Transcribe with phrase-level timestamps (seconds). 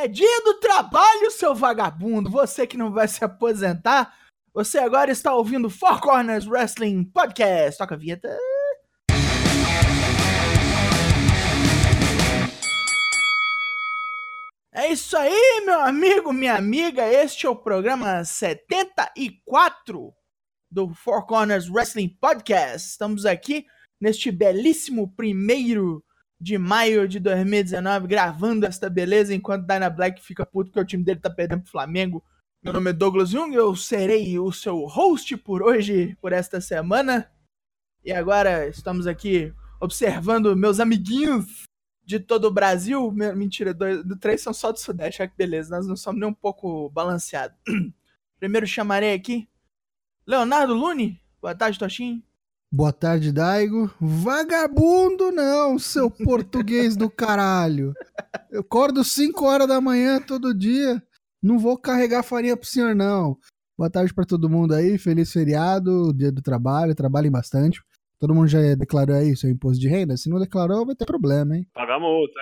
[0.00, 2.30] É dia do trabalho, seu vagabundo.
[2.30, 4.16] Você que não vai se aposentar,
[4.54, 7.78] você agora está ouvindo Four Corners Wrestling Podcast.
[7.78, 8.28] Toca a vinheta.
[14.72, 17.04] É isso aí, meu amigo, minha amiga.
[17.04, 20.14] Este é o programa 74
[20.70, 22.90] do Four Corners Wrestling Podcast.
[22.90, 23.66] Estamos aqui
[24.00, 26.04] neste belíssimo primeiro
[26.40, 31.02] de maio de 2019, gravando esta beleza enquanto Dyna Black fica puto que o time
[31.02, 32.24] dele tá perdendo pro Flamengo.
[32.62, 37.30] Meu nome é Douglas Jung, eu serei o seu host por hoje, por esta semana.
[38.04, 41.64] E agora estamos aqui observando meus amiguinhos
[42.04, 43.10] de todo o Brasil.
[43.12, 46.28] Mentira, dois, do três são só do Sudeste, olha que beleza, nós não somos nem
[46.28, 47.56] um pouco balanceados.
[48.38, 49.48] Primeiro chamarei aqui
[50.26, 51.20] Leonardo Lune.
[51.40, 52.22] Boa tarde, Toshin.
[52.70, 53.90] Boa tarde, Daigo.
[53.98, 57.94] Vagabundo não, seu português do caralho.
[58.50, 61.02] Eu acordo 5 horas da manhã todo dia.
[61.42, 63.38] Não vou carregar farinha pro senhor, não.
[63.76, 64.98] Boa tarde para todo mundo aí.
[64.98, 66.94] Feliz feriado, dia do trabalho.
[66.94, 67.80] Trabalhem bastante.
[68.18, 70.18] Todo mundo já declarou aí seu imposto de renda?
[70.18, 71.66] Se não declarou, vai ter problema, hein?
[71.72, 72.38] Pagar multa,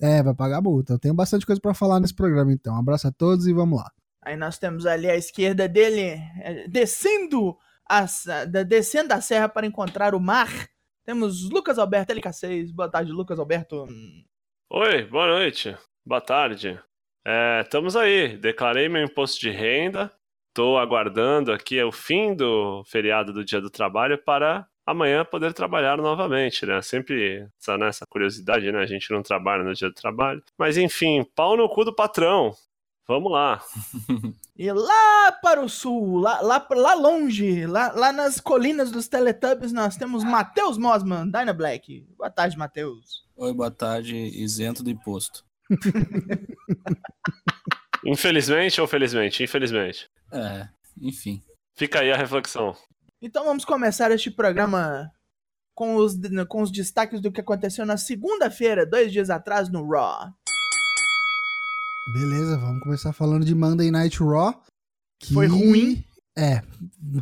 [0.00, 0.18] é.
[0.18, 0.92] É, vai pagar multa.
[0.92, 2.76] Eu tenho bastante coisa para falar nesse programa, então.
[2.76, 3.90] Um abraço a todos e vamos lá.
[4.22, 7.56] Aí nós temos ali à esquerda dele, é, descendo
[7.88, 8.06] a,
[8.64, 10.48] descendo a serra para encontrar o mar.
[11.04, 12.74] Temos Lucas Alberto LK6.
[12.74, 13.86] Boa tarde, Lucas Alberto.
[14.70, 15.76] Oi, boa noite.
[16.04, 16.80] Boa tarde.
[17.26, 18.36] É, estamos aí.
[18.36, 20.10] Declarei meu imposto de renda.
[20.48, 25.96] Estou aguardando aqui o fim do feriado do Dia do Trabalho para amanhã poder trabalhar
[25.96, 26.80] novamente, né?
[26.82, 28.78] Sempre essa, né, essa curiosidade, né?
[28.78, 30.42] A gente não trabalha no dia do trabalho.
[30.58, 32.54] Mas enfim, pau no cu do patrão.
[33.06, 33.60] Vamos lá.
[34.56, 39.72] e lá para o sul, lá, lá, lá longe, lá, lá nas colinas dos Teletubbies,
[39.72, 42.06] nós temos Matheus Mosman, Dyna Black.
[42.16, 43.24] Boa tarde, Matheus.
[43.36, 45.44] Oi, boa tarde, isento do imposto.
[48.06, 49.42] Infelizmente ou felizmente?
[49.42, 50.10] Infelizmente.
[50.32, 50.68] É,
[51.00, 51.42] enfim.
[51.74, 52.74] Fica aí a reflexão.
[53.20, 55.10] Então vamos começar este programa
[55.74, 56.14] com os,
[56.48, 60.32] com os destaques do que aconteceu na segunda-feira, dois dias atrás, no Raw.
[62.12, 64.62] Beleza, vamos começar falando de Monday Night Raw.
[65.18, 66.04] Que, foi ruim.
[66.36, 66.62] É,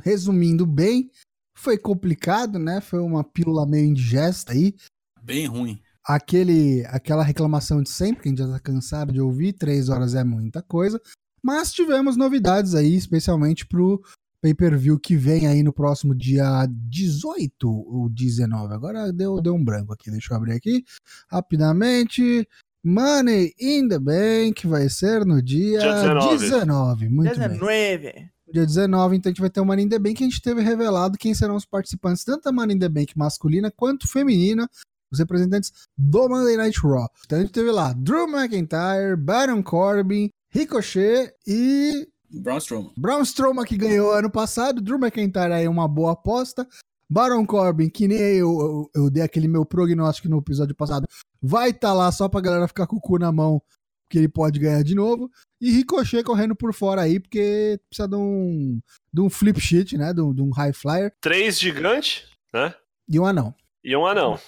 [0.03, 1.10] resumindo bem,
[1.56, 2.81] foi complicado, né?
[2.81, 4.75] Foi uma pílula meio indigesta aí.
[5.22, 5.81] Bem ruim.
[6.04, 10.16] Aquele, aquela reclamação de sempre, que a gente já tá cansado de ouvir, três horas
[10.16, 11.00] é muita coisa.
[11.41, 14.03] Mas tivemos novidades aí, especialmente pro
[14.41, 18.75] pay-per-view que vem aí no próximo dia 18 ou 19.
[18.75, 20.84] Agora deu, deu um branco aqui, deixa eu abrir aqui
[21.31, 22.49] rapidamente.
[22.84, 26.38] Money in the Bank vai ser no dia, dia 19.
[26.38, 27.09] 19.
[27.09, 27.98] Muito 19.
[27.98, 28.31] bem.
[28.53, 30.22] Dia 19, então a gente vai ter o Money in the Bank.
[30.22, 33.70] A gente teve revelado quem serão os participantes, tanto da Money in the Bank masculina
[33.70, 34.69] quanto feminina,
[35.12, 37.09] os representantes do Monday Night Raw.
[37.25, 42.09] Então a gente teve lá Drew McIntyre, Baron Corbin, Ricochet e.
[42.31, 42.93] Braun Strowman.
[42.97, 44.81] Braun Strowman que ganhou ano passado.
[44.81, 46.66] Drew McIntyre aí uma boa aposta.
[47.12, 48.48] Baron Corbin, que nem eu,
[48.94, 51.06] eu, eu, dei aquele meu prognóstico no episódio passado,
[51.42, 53.60] vai estar tá lá só pra galera ficar com o cu na mão,
[54.08, 55.30] que ele pode ganhar de novo.
[55.60, 58.80] E Ricochet correndo por fora aí, porque precisa de um,
[59.12, 60.14] de um flip sheet, né?
[60.14, 61.12] De um, de um high flyer.
[61.20, 62.74] Três gigantes, né?
[63.06, 63.54] E um anão.
[63.84, 64.38] E um anão.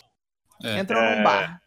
[0.62, 0.78] É.
[0.78, 1.16] Entra é...
[1.16, 1.60] num bar.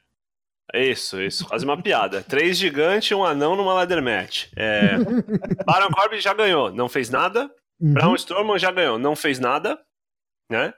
[0.74, 1.46] Isso, isso.
[1.46, 2.24] Quase uma piada.
[2.24, 4.48] Três gigantes e um anão numa ladder match.
[4.56, 4.98] É...
[5.64, 7.50] Baron Corbin já ganhou, não fez nada.
[7.80, 7.94] Uhum.
[7.94, 9.80] Braun Strowman já ganhou, não fez nada.
[10.50, 10.74] Né?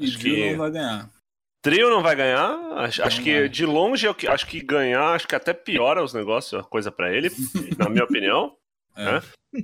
[0.00, 1.10] Acho que não vai ganhar.
[1.62, 2.50] Trio não vai ganhar.
[2.76, 6.64] Acho, acho que de longe, acho que ganhar, acho que até piora os negócios, a
[6.64, 7.28] coisa para ele,
[7.78, 8.54] na minha opinião.
[8.96, 9.04] É.
[9.04, 9.22] Né?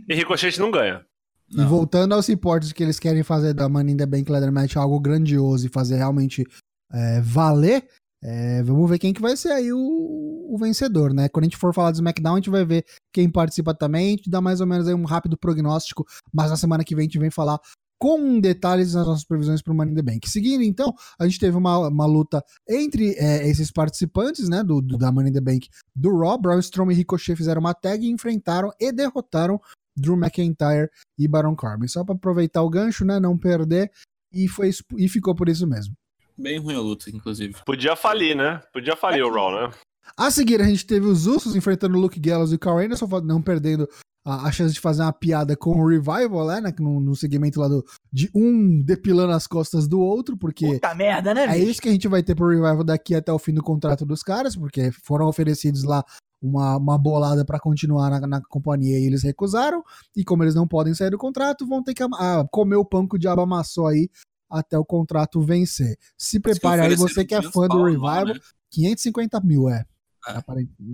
[0.08, 1.04] E Ricochet não ganha.
[1.50, 1.64] Não.
[1.64, 4.76] E voltando aos reportes que eles querem fazer da Money in the Bank Leather Match
[4.76, 6.44] algo grandioso e fazer realmente
[6.92, 7.86] é, valer,
[8.24, 11.28] é, vamos ver quem que vai ser aí o, o, vencedor, né?
[11.28, 14.10] Quando a gente for falar do SmackDown, a gente vai ver quem participa também, a
[14.10, 17.06] gente dá mais ou menos aí um rápido prognóstico, mas na semana que vem a
[17.06, 17.58] gente vem falar
[18.02, 20.28] com detalhes nas nossas previsões para o Money in the Bank.
[20.28, 24.98] Seguindo, então, a gente teve uma, uma luta entre é, esses participantes, né, do, do,
[24.98, 26.36] da Money in the Bank do Raw.
[26.36, 29.60] Braun Strowman e Ricochet fizeram uma tag e enfrentaram e derrotaram
[29.96, 31.87] Drew McIntyre e Baron Corbin.
[31.87, 33.88] Só para aproveitar o gancho, né, não perder,
[34.32, 35.94] e, foi, e ficou por isso mesmo.
[36.37, 37.54] Bem ruim a luta, inclusive.
[37.64, 38.60] Podia falir, né?
[38.72, 39.25] Podia falir é.
[39.25, 39.72] o Raw, né?
[40.16, 43.06] A seguir, a gente teve os Usos enfrentando o Luke Gallows e o Carl Anderson,
[43.22, 43.88] não perdendo
[44.24, 46.60] a, a, chance de fazer uma piada com o Revival, né?
[46.60, 50.74] né no, no segmento lá do, de um depilando as costas do outro, porque.
[50.74, 51.44] Puta merda, né?
[51.44, 51.70] É bicho?
[51.70, 54.22] isso que a gente vai ter pro Revival daqui até o fim do contrato dos
[54.22, 56.04] caras, porque foram oferecidos lá
[56.40, 59.82] uma, uma bolada para continuar na, na, companhia e eles recusaram.
[60.16, 63.06] E como eles não podem sair do contrato, vão ter que ah, comer o pão
[63.06, 64.08] que o diabo amassou aí
[64.50, 65.96] até o contrato vencer.
[66.18, 68.34] Se prepare aí, você que é fã do Revival, né?
[68.70, 69.84] 550 mil, é.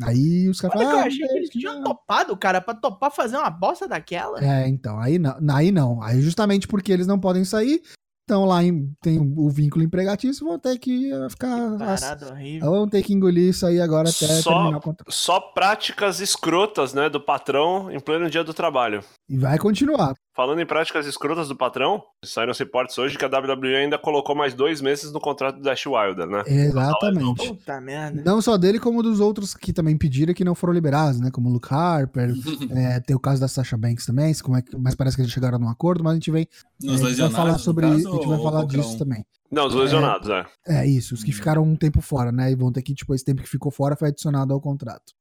[0.04, 3.36] Aí os caras Olha que eu achei que eles tinham topado, cara, pra topar fazer
[3.36, 4.42] uma bosta daquela.
[4.42, 6.02] É, então, aí não, aí não.
[6.02, 7.82] Aí justamente porque eles não podem sair,
[8.25, 11.76] então lá em- tem o vínculo empregatício, vão ter que eh, ficar.
[11.78, 12.70] Parada horrível.
[12.70, 15.10] Vão ter que engolir isso aí agora até Só- terminar o contrato.
[15.12, 19.02] Só práticas escrotas, né, do patrão em pleno dia do trabalho.
[19.28, 20.14] E vai continuar.
[20.38, 24.37] Falando em práticas escrotas do patrão, saíram os reportes hoje que a WWE ainda colocou
[24.37, 26.44] mais dois meses no contrato do Dash Wilder, né?
[26.46, 27.49] Exatamente.
[27.49, 28.23] Puta merda.
[28.25, 31.29] Não só dele, como dos outros que também pediram que não foram liberados, né?
[31.32, 32.31] Como o Luke Harper,
[32.70, 35.32] é, tem o caso da Sasha Banks também, como é que- mas parece que eles
[35.32, 36.46] chegaram num acordo, mas a gente vem,
[36.81, 38.99] Nos a gente vai falar sobre caso, isso, a gente vai falar disso um?
[38.99, 39.26] também.
[39.50, 40.46] Não, os lesionados, é.
[40.69, 42.52] É isso, os que ficaram um tempo fora, né?
[42.52, 45.14] E vão ter que, tipo, esse tempo que ficou fora foi adicionado ao contrato.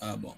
[0.00, 0.36] Ah, bom.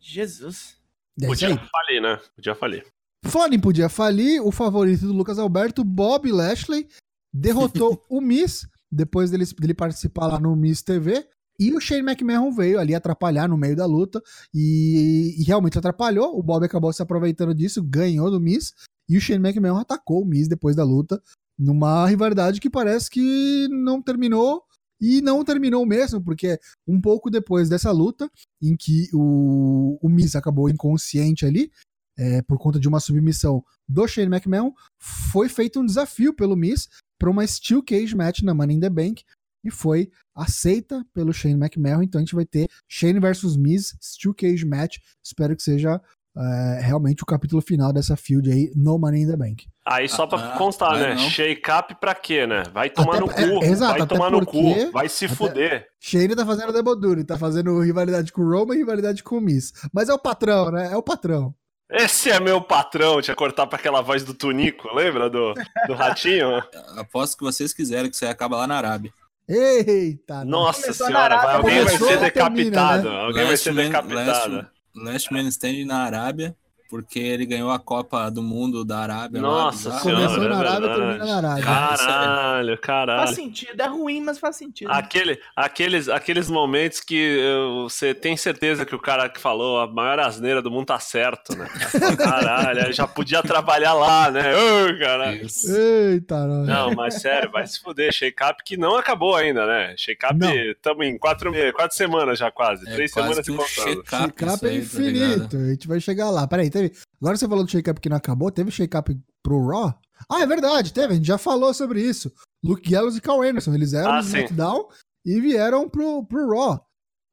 [0.00, 0.76] Jesus.
[1.22, 1.54] É Podia aí.
[1.56, 2.18] falir, né?
[2.34, 2.84] Podia falir.
[3.24, 6.88] Fone podia falir, o favorito do Lucas Alberto, Bob Lashley,
[7.32, 11.26] derrotou o Miss, depois dele, dele participar lá no Miss TV,
[11.60, 14.22] e o Shane McMahon veio ali atrapalhar no meio da luta,
[14.54, 18.72] e, e realmente atrapalhou, o Bob acabou se aproveitando disso, ganhou do Miss,
[19.08, 21.20] e o Shane McMahon atacou o Miss depois da luta,
[21.58, 24.62] numa rivalidade que parece que não terminou,
[25.00, 28.30] e não terminou mesmo, porque um pouco depois dessa luta,
[28.60, 31.70] em que o, o Miz acabou inconsciente ali,
[32.18, 36.88] é, por conta de uma submissão do Shane McMahon, foi feito um desafio pelo Miz
[37.18, 39.22] para uma Steel Cage Match na Money in the Bank
[39.64, 42.02] e foi aceita pelo Shane McMahon.
[42.02, 44.98] Então a gente vai ter Shane versus Miz Steel Cage Match.
[45.24, 46.00] Espero que seja
[46.36, 49.66] é, realmente o capítulo final dessa feud aí no Money in the Bank.
[49.84, 51.14] Aí só pra Ah, constar, vai né?
[51.14, 51.28] não.
[51.30, 52.62] Shake up pra quê, né?
[52.72, 53.64] Vai tomar Até- no é, cu.
[53.64, 54.92] exato, vai tomar no porque- cu.
[54.92, 55.86] Vai se até- fuder.
[56.00, 59.72] Shane tá fazendo Deboduri, tá fazendo rivalidade com o Roman e rivalidade com o Miz.
[59.92, 60.92] Mas é o patrão, né?
[60.92, 61.52] É o patrão.
[61.90, 65.54] Esse é meu patrão, tinha cortar pra aquela voz do Tunico, lembra do,
[65.86, 66.62] do ratinho?
[66.98, 69.10] Aposto que vocês quiserem que você acaba lá na Arábia.
[69.48, 73.08] Eita, Nossa Começou senhora, Arábia, alguém vai ser ou termina, decapitado.
[73.10, 73.20] né?
[73.22, 74.54] Alguém vai ser Last man- decapitado.
[74.56, 76.54] last- Last Man Standing na Arábia,
[76.88, 79.42] porque ele ganhou a Copa do Mundo da Arábia.
[79.42, 80.02] lá, Nossa bizarro.
[80.02, 80.26] senhora.
[80.26, 81.00] Começou na é Arábia, verdade.
[81.00, 81.64] termina na Arábia.
[81.64, 83.34] Caralho, Faz caralho.
[83.34, 83.80] sentido.
[83.80, 84.90] É ruim, mas faz sentido.
[84.90, 87.38] Aquele, aqueles, aqueles momentos que
[87.82, 91.56] você tem certeza que o cara que falou a maior asneira do mundo tá certo,
[91.56, 91.68] né?
[92.16, 94.52] Caralho, já podia trabalhar lá, né?
[94.56, 95.46] Ô, caralho.
[95.46, 95.70] Isso.
[95.76, 96.64] Eita, não.
[96.64, 98.12] Não, mas sério, vai se fuder.
[98.12, 99.94] Shake Up que não acabou ainda, né?
[99.96, 100.54] Shake Up, Não.
[100.54, 102.88] estamos em quatro, quatro semanas já quase.
[102.88, 103.52] É três quase semanas se
[103.82, 104.04] contando.
[104.04, 105.56] Shake-up isso é tá infinito.
[105.56, 106.46] a gente vai chegar lá.
[106.46, 106.94] Peraí, teve.
[107.20, 109.98] Agora você falou do shake-up que não acabou, teve shake-up pro Raw?
[110.30, 111.12] Ah, é verdade, teve.
[111.12, 112.32] A gente já falou sobre isso.
[112.64, 113.74] Luke Gallows e Carl Anderson.
[113.74, 114.26] Eles eram Ah, no.
[114.28, 114.88] SmackDown
[115.24, 116.84] e vieram pro, pro Raw.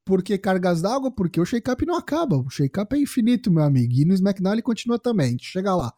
[0.06, 1.10] Por que cargas d'água?
[1.12, 2.38] Porque o shake-up não acaba.
[2.38, 3.92] O shake-up é infinito, meu amigo.
[3.94, 5.28] E no SmackDown ele continua também.
[5.28, 5.92] A gente chega lá.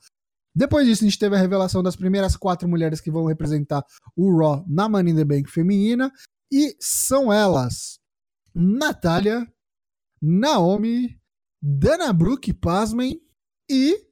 [0.55, 3.83] Depois disso, a gente teve a revelação das primeiras quatro mulheres que vão representar
[4.15, 6.11] o Raw na Money in the Bank feminina.
[6.51, 7.99] E são elas:
[8.55, 9.45] Natália,
[10.21, 11.19] Naomi,
[11.61, 13.21] Dana Brooke, pasmem,
[13.69, 14.07] e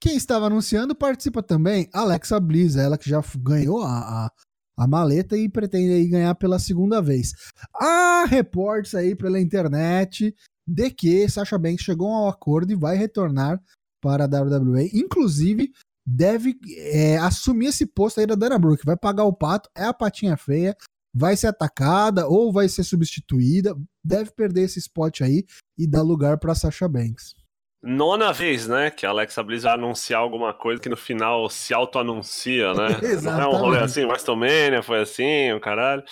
[0.00, 4.32] quem estava anunciando participa também, Alexa Bliss, ela que já ganhou a, a,
[4.78, 7.32] a maleta e pretende aí ganhar pela segunda vez.
[7.74, 10.34] Há reportes aí pela internet
[10.66, 13.60] de que Sasha Banks chegou ao acordo e vai retornar
[14.00, 15.70] para a WWE, inclusive
[16.06, 19.92] deve é, assumir esse posto aí da Dana Brooke, vai pagar o pato, é a
[19.92, 20.74] patinha feia,
[21.14, 25.44] vai ser atacada ou vai ser substituída, deve perder esse spot aí
[25.76, 27.34] e dar lugar para Sasha Banks.
[27.82, 28.90] Nona vez, né?
[28.90, 32.88] Que a Alexa Bliss vai anunciar alguma coisa que no final se auto-anuncia, né?
[33.22, 33.84] Não é um rolê Exatamente.
[33.84, 36.04] assim, WrestleMania foi assim, o caralho.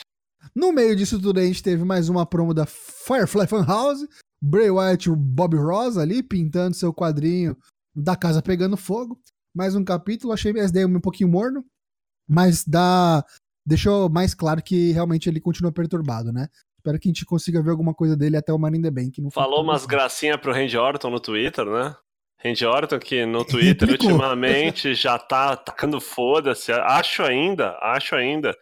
[0.54, 4.08] No meio disso tudo, a gente teve mais uma promo da Firefly Funhouse,
[4.42, 7.56] Bray Wyatt e o Bob Ross ali pintando seu quadrinho
[7.94, 9.20] da casa pegando fogo.
[9.54, 11.64] Mais um capítulo, achei esse daí um pouquinho morno,
[12.28, 13.24] mas dá
[13.66, 16.48] deixou mais claro que realmente ele continua perturbado, né?
[16.88, 19.30] Espero que a gente consiga ver alguma coisa dele até o the Bank.
[19.30, 21.94] Falou umas gracinhas pro Randy Orton no Twitter, né?
[22.42, 24.16] Randy Orton que no Twitter Replicou.
[24.16, 26.72] ultimamente já tá tacando foda-se.
[26.72, 28.56] Acho ainda, acho ainda.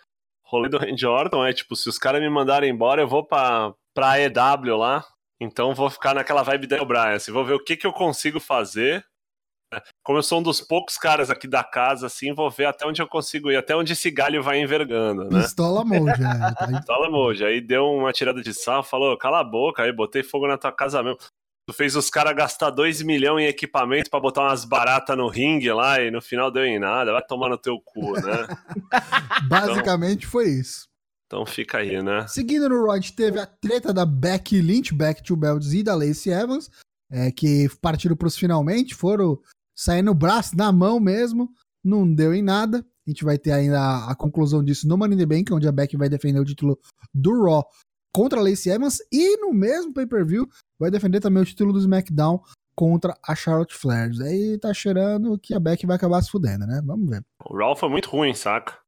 [0.45, 3.25] O rolê do Randy Orton é tipo, se os caras me mandarem embora, eu vou
[3.25, 5.05] pra, pra EW lá.
[5.41, 7.15] Então vou ficar naquela vibe da Brian.
[7.15, 9.05] Assim, vou ver o que, que eu consigo fazer.
[9.73, 9.81] Né?
[10.03, 13.01] Como eu sou um dos poucos caras aqui da casa, assim, vou ver até onde
[13.01, 15.43] eu consigo ir, até onde esse galho vai envergando, né?
[15.43, 16.15] Pistola mode, é,
[16.55, 16.83] tá?
[16.87, 17.45] Fala, Moji.
[17.45, 20.73] Aí deu uma tirada de sal, falou, cala a boca, aí botei fogo na tua
[20.73, 21.19] casa mesmo.
[21.69, 25.73] Tu fez os caras gastar 2 milhões em equipamento pra botar umas baratas no ringue
[25.73, 27.13] lá e no final deu em nada.
[27.13, 28.47] Vai tomar no teu cu, né?
[29.51, 30.87] Basicamente foi isso.
[31.27, 32.25] Então fica aí, né?
[32.29, 35.97] Seguindo no Raw, gente teve a treta da Becky Lynch, Back to Belts e da
[35.97, 36.71] Lacey Evans,
[37.11, 39.37] é, que partiram pros finalmente, foram
[39.77, 41.51] saindo o braço na mão mesmo,
[41.85, 42.85] não deu em nada.
[43.07, 45.69] A gente vai ter ainda a, a conclusão disso no Money in the Bank, onde
[45.69, 46.79] a Becky vai defender o título
[47.15, 47.65] do Raw
[48.13, 50.49] contra a Lacey Evans e no mesmo pay-per-view
[50.81, 52.41] vai defender também o título do SmackDown
[52.75, 54.11] contra a Charlotte Flair.
[54.23, 56.81] Aí tá cheirando que a Beck vai acabar se fudendo, né?
[56.85, 57.23] Vamos ver.
[57.45, 58.79] O Raw foi muito ruim, saca?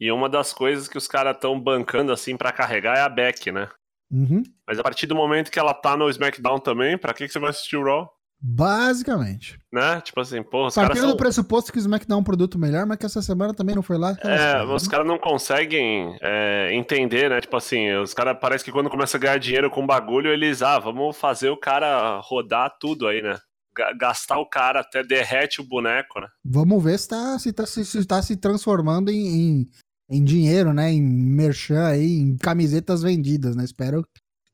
[0.00, 3.52] E uma das coisas que os caras estão bancando assim para carregar é a Beck,
[3.52, 3.68] né?
[4.10, 4.42] Uhum.
[4.66, 7.38] Mas a partir do momento que ela tá no SmackDown também, pra que, que você
[7.38, 8.10] vai assistir o Raw?
[8.42, 9.58] Basicamente.
[9.72, 10.00] Né?
[10.00, 11.10] Tipo assim, pô, os caras Partindo são...
[11.10, 13.82] do pressuposto que o SmackDown é um produto melhor, mas que essa semana também não
[13.82, 14.16] foi lá.
[14.22, 17.40] É, os caras não conseguem é, entender, né?
[17.40, 20.78] Tipo assim, os caras parece que quando começa a ganhar dinheiro com bagulho, eles, ah,
[20.78, 23.38] vamos fazer o cara rodar tudo aí, né?
[23.76, 26.26] Ga- Gastar o cara até derrete o boneco, né?
[26.44, 29.66] Vamos ver se tá se, tá, se, se tá se transformando em, em,
[30.10, 30.90] em dinheiro, né?
[30.90, 33.64] Em merchan aí, em camisetas vendidas, né?
[33.64, 34.02] Espero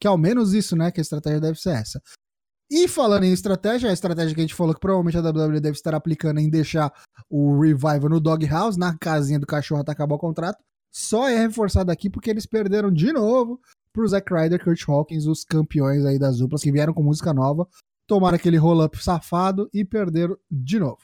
[0.00, 0.90] que ao menos isso, né?
[0.90, 2.00] Que a estratégia deve ser essa.
[2.70, 5.76] E falando em estratégia, a estratégia que a gente falou que provavelmente a WWE deve
[5.76, 6.92] estar aplicando em deixar
[7.30, 11.92] o Revival no Doghouse, na casinha do cachorro até acabar o contrato, só é reforçada
[11.92, 13.60] aqui porque eles perderam de novo
[13.92, 17.32] pro Zack Ryder e Kurt Hawkins, os campeões aí das duplas que vieram com música
[17.32, 17.68] nova,
[18.06, 21.00] tomaram aquele roll-up safado e perderam de novo.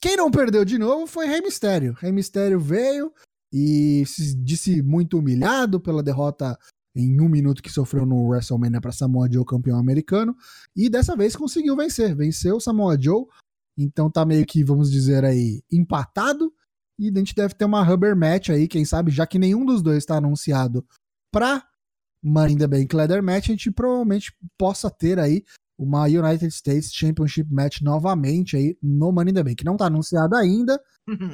[0.00, 1.94] Quem não perdeu de novo foi Rey Mysterio.
[1.94, 3.12] Rey Mysterio veio
[3.52, 6.58] e se disse muito humilhado pela derrota
[6.96, 10.34] em um minuto que sofreu no WrestleMania para Samoa Joe, campeão americano,
[10.74, 12.16] e dessa vez conseguiu vencer.
[12.16, 13.26] Venceu Samoa Joe,
[13.76, 16.52] então tá meio que, vamos dizer aí, empatado.
[16.98, 19.82] E a gente deve ter uma rubber match aí, quem sabe, já que nenhum dos
[19.82, 20.82] dois está anunciado
[21.30, 21.62] pra
[22.22, 25.44] Money in the Bank Leather Match, a gente provavelmente possa ter aí
[25.78, 29.64] uma United States Championship Match novamente aí no Money in the Bank.
[29.64, 30.80] Não tá anunciado ainda,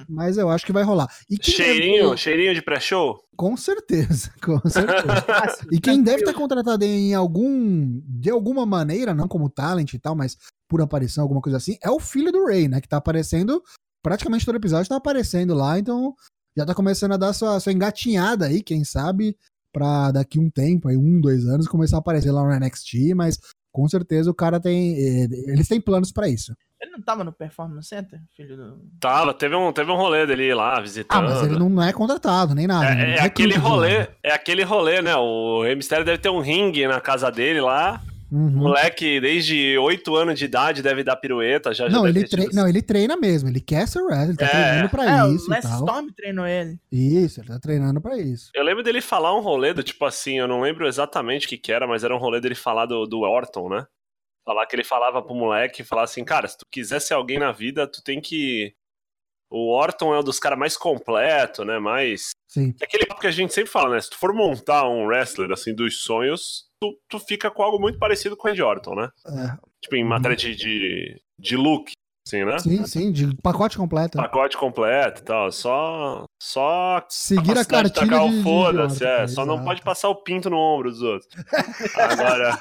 [0.09, 1.09] mas eu acho que vai rolar.
[1.31, 3.17] E quem Cheirinho, deve- cheirinho de pré-show?
[3.37, 5.67] Com certeza, com certeza.
[5.71, 6.31] E quem deve tranquilo.
[6.31, 8.01] estar contratado em algum.
[8.05, 10.37] de alguma maneira, não como talent e tal, mas
[10.69, 12.81] por aparição, alguma coisa assim, é o filho do Ray, né?
[12.81, 13.63] Que tá aparecendo.
[14.03, 16.15] Praticamente todo episódio tá aparecendo lá, então
[16.57, 19.37] já tá começando a dar sua, sua engatinhada aí, quem sabe,
[19.73, 23.39] pra daqui um tempo, aí um, dois anos, começar a aparecer lá no NXT, mas
[23.73, 24.95] com certeza o cara tem.
[24.95, 26.55] eh, Eles têm planos pra isso.
[26.81, 28.81] Ele não tava no Performance Center, filho do.
[28.99, 31.27] Tava, teve um, teve um rolê dele lá visitando.
[31.29, 32.87] Ah, mas ele não é contratado, nem nada.
[32.87, 34.17] É, é aquele rolê, nada.
[34.23, 35.15] é aquele rolê, né?
[35.15, 38.01] O Rey Mysterio deve ter um ringue na casa dele lá.
[38.35, 38.49] Uhum.
[38.51, 41.75] Moleque, desde 8 anos de idade, deve dar pirueta.
[41.75, 44.01] Já, já Não deve ele, ter tido- tre- não, ele treina mesmo, ele quer ser
[44.01, 44.49] wrestler, ele tá É.
[44.49, 45.73] treinando pra é, isso o tal.
[45.81, 46.79] Storm treinou ele.
[46.91, 48.51] Isso, ele tá treinando pra isso.
[48.55, 51.59] Eu lembro dele falar um rolê do tipo assim, eu não lembro exatamente o que,
[51.59, 53.87] que era, mas era um rolê dele falar do, do Orton, né?
[54.47, 57.53] Falar que ele falava pro moleque, falar assim, cara, se tu quiser ser alguém na
[57.53, 58.75] vida, tu tem que.
[59.51, 61.79] O Orton é um dos caras mais completo, né?
[61.79, 62.31] Mais.
[62.49, 62.75] Sim.
[62.81, 64.01] É aquele papo que a gente sempre fala, né?
[64.01, 67.99] Se tu for montar um wrestler assim dos sonhos, tu, tu fica com algo muito
[67.99, 69.09] parecido com o Randy Orton, né?
[69.27, 71.93] É, Tipo, em matéria de, de, de look,
[72.27, 72.59] assim, né?
[72.59, 74.17] sim, sim, de pacote completo.
[74.17, 75.51] Pacote completo e tal.
[75.53, 76.25] Só.
[76.41, 79.27] Só Seguir a cartilha tacar de, o foda-se, Orton, é.
[79.29, 81.29] Só não pode passar o pinto no ombro dos outros.
[81.97, 82.59] Agora.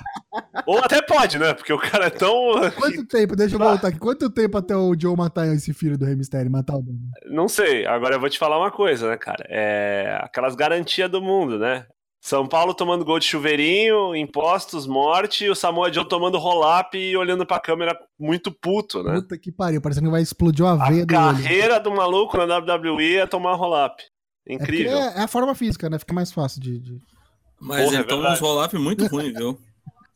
[0.65, 1.53] Ou até pode, né?
[1.53, 2.33] Porque o cara é tão.
[2.77, 6.05] Quanto tempo, deixa eu voltar aqui, quanto tempo até o Joe matar esse filho do
[6.05, 6.83] Rey Mysterio, matar o?
[7.25, 7.85] Não sei.
[7.85, 9.45] Agora eu vou te falar uma coisa, né, cara?
[9.49, 10.19] É.
[10.21, 11.85] Aquelas garantias do mundo, né?
[12.23, 17.17] São Paulo tomando gol de chuveirinho, impostos, morte, e o Samoa Joe tomando roll-up e
[17.17, 19.15] olhando pra câmera muito puto, né?
[19.15, 21.25] Puta que pariu, parecendo que vai explodir uma veia A do olho.
[21.25, 24.03] carreira do maluco na WWE é tomar roll-up.
[24.47, 24.95] É, Incrível.
[24.97, 25.97] é, é a forma física, né?
[25.97, 26.77] Fica mais fácil de.
[26.79, 26.99] de-
[27.59, 28.33] Mas Porra, ele é toma verdade.
[28.35, 29.57] uns roll-up muito ruim, viu?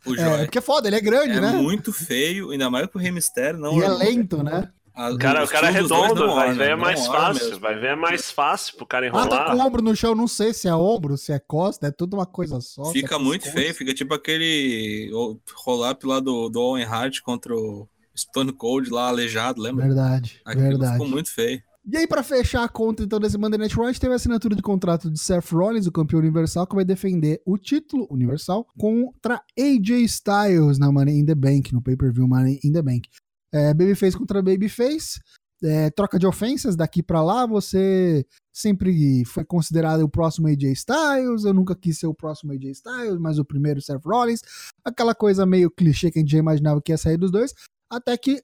[0.05, 0.37] O É, Joy.
[0.45, 1.51] porque é foda, ele é grande, É, né?
[1.53, 4.69] muito feio, ainda mais que o Rey Mysterio não E é lento, né?
[4.95, 7.43] A- cara, o cara é redondo, vai ver é mais fácil.
[7.45, 7.59] mesmo.
[7.59, 9.51] Vai ver é mais fácil pro cara Ah, tá enrolar.
[9.51, 12.15] com o ombro no chão, não sei se é ombro, se é costa, é tudo
[12.15, 12.85] uma coisa só.
[12.85, 15.09] Fica é muito feio, fica tipo aquele
[15.65, 17.87] roll-up lá do, do Owen Hart contra o
[18.17, 19.85] Stone Cold lá aleijado, lembra?
[19.85, 20.93] Verdade, Aquilo verdade.
[20.93, 21.61] ficou muito feio.
[21.87, 24.15] E aí, pra fechar a conta, então, desse Monday Night Raw, a gente teve a
[24.15, 28.65] assinatura de contrato de Seth Rollins, o campeão universal, que vai defender o título universal
[28.75, 33.07] contra AJ Styles na Money in the Bank, no pay-per-view Money in the Bank.
[33.53, 35.19] É, Babyface contra Babyface,
[35.63, 41.43] é, troca de ofensas daqui pra lá, você sempre foi considerado o próximo AJ Styles,
[41.45, 44.41] eu nunca quis ser o próximo AJ Styles, mas o primeiro Seth Rollins,
[44.83, 47.53] aquela coisa meio clichê que a gente já imaginava que ia sair dos dois,
[47.89, 48.41] até que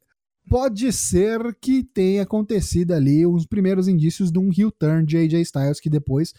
[0.50, 5.34] pode ser que tenha acontecido ali uns primeiros indícios de um heel turn de AJ
[5.42, 6.34] Styles que depois,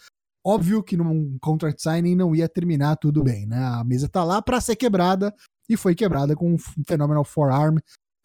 [0.45, 3.57] óbvio que num contract signing não ia terminar tudo bem, né?
[3.57, 5.33] A mesa tá lá pra ser quebrada
[5.69, 7.77] e foi quebrada com um phenomenal forearm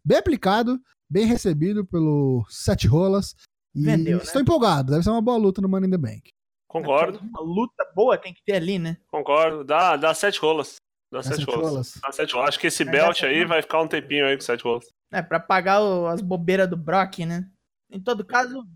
[0.04, 3.34] bem aplicado, bem recebido pelo Sete Rolas.
[3.74, 4.22] E Vendeu, né?
[4.24, 6.30] estou empolgado, deve ser uma boa luta no Money in the Bank.
[6.68, 8.96] Concordo, Uma luta boa tem que ter ali, né?
[9.10, 9.64] concordo.
[9.64, 10.76] Dá, dá sete rolas.
[11.10, 11.70] Dá Sete sete rolas.
[11.70, 11.94] Rolas.
[12.02, 12.48] Dá sete rolas.
[12.50, 14.86] Acho que esse Mas belt aí vai ficar um tempinho aí com sete rolas.
[15.10, 17.48] É, pra pagar o- as bobeiras do Brock, né?
[17.90, 18.66] Em todo caso,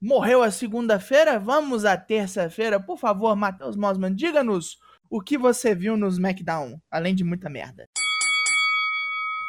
[0.00, 2.80] morreu a segunda-feira, vamos à terça-feira.
[2.80, 4.78] Por favor, Matheus Mosman, diga-nos
[5.10, 7.84] o que você viu no SmackDown, além de muita merda?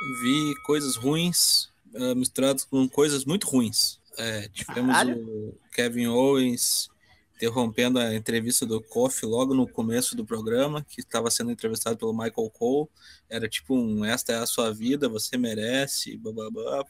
[0.01, 3.99] Vi coisas ruins uh, misturadas com coisas muito ruins.
[4.17, 5.17] É, tivemos Caralho.
[5.19, 6.89] o Kevin Owens
[7.35, 12.13] interrompendo a entrevista do Kofi logo no começo do programa, que estava sendo entrevistado pelo
[12.13, 12.89] Michael Cole.
[13.29, 16.85] Era tipo um esta é a sua vida, você merece, bababá.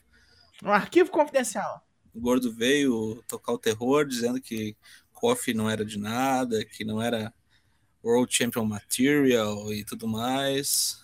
[0.63, 1.83] Um arquivo confidencial.
[2.13, 4.77] O gordo veio tocar o terror, dizendo que
[5.13, 7.33] Kofi não era de nada, que não era
[8.03, 11.03] World Champion Material e tudo mais.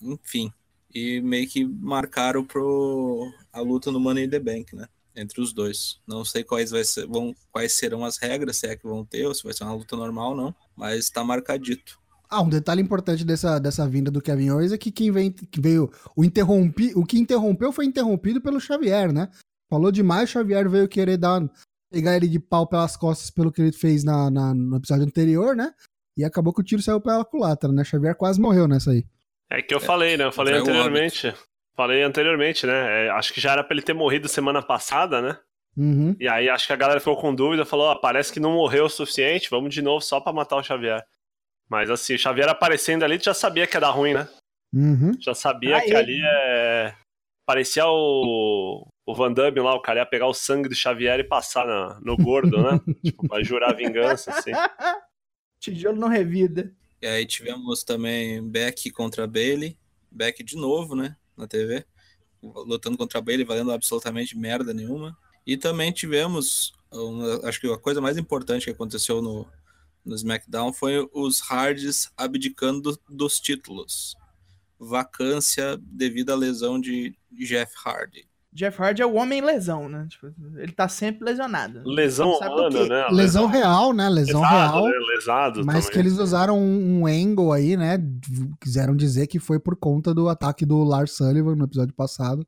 [0.00, 0.52] Enfim.
[0.94, 4.86] E meio que marcaram pro a luta no Money in the Bank, né?
[5.16, 6.00] Entre os dois.
[6.06, 9.26] Não sei quais, vai ser, vão, quais serão as regras, se é que vão ter,
[9.26, 10.54] ou se vai ser uma luta normal ou não.
[10.76, 11.98] Mas tá marcadito.
[12.28, 15.60] Ah, um detalhe importante dessa, dessa vinda do Kevin Owens é que quem vem, que
[15.60, 15.90] veio.
[16.16, 19.28] O, interrompi, o que interrompeu foi interrompido pelo Xavier, né?
[19.70, 21.48] Falou demais, Xavier veio querer dar,
[21.90, 25.54] pegar ele de pau pelas costas pelo que ele fez na, na- no episódio anterior,
[25.54, 25.72] né?
[26.16, 27.84] E acabou que o tiro saiu pela culatra, né?
[27.84, 29.04] Xavier quase morreu nessa aí.
[29.50, 30.24] É que eu falei, né?
[30.24, 31.34] Eu falei anteriormente.
[31.76, 33.06] Falei anteriormente, né?
[33.06, 35.38] É, acho que já era pra ele ter morrido semana passada, né?
[35.76, 36.14] Uhum.
[36.20, 38.84] E aí acho que a galera ficou com dúvida, falou, ó, parece que não morreu
[38.84, 41.04] o suficiente, vamos de novo só pra matar o Xavier.
[41.68, 44.28] Mas assim, o Xavier aparecendo ali, tu já sabia que ia dar ruim, né?
[44.72, 45.12] Uhum.
[45.20, 45.88] Já sabia Aí.
[45.88, 46.94] que ali é.
[47.46, 48.86] Parecia o.
[49.06, 52.00] O Van Damme lá, o cara ia pegar o sangue do Xavier e passar na-
[52.02, 52.80] no gordo, né?
[53.04, 54.50] tipo, pra jurar vingança, assim.
[55.60, 56.72] Tijolo não revida.
[57.04, 59.76] E aí tivemos também Beck contra Bailey.
[60.10, 61.14] Beck de novo, né?
[61.36, 61.84] Na TV.
[62.42, 65.14] Lutando contra Bailey, valendo absolutamente merda nenhuma.
[65.46, 69.46] E também tivemos, uma- acho que a coisa mais importante que aconteceu no,
[70.02, 74.14] no SmackDown foi os Hardys abdicando dos títulos.
[74.78, 78.26] Vacância devido à lesão de Jeff Hardy.
[78.54, 80.06] Jeff Hardy é o homem lesão, né?
[80.08, 81.82] Tipo, ele tá sempre lesionado.
[81.84, 83.06] Lesão humana, né?
[83.10, 84.08] Lesão real, né?
[84.08, 84.84] Lesão Lesado, real.
[84.88, 84.98] né?
[85.16, 85.90] Lesado Mas também.
[85.92, 87.98] que eles usaram um, um angle aí, né?
[88.60, 92.46] Quiseram dizer que foi por conta do ataque do Lars Sullivan no episódio passado.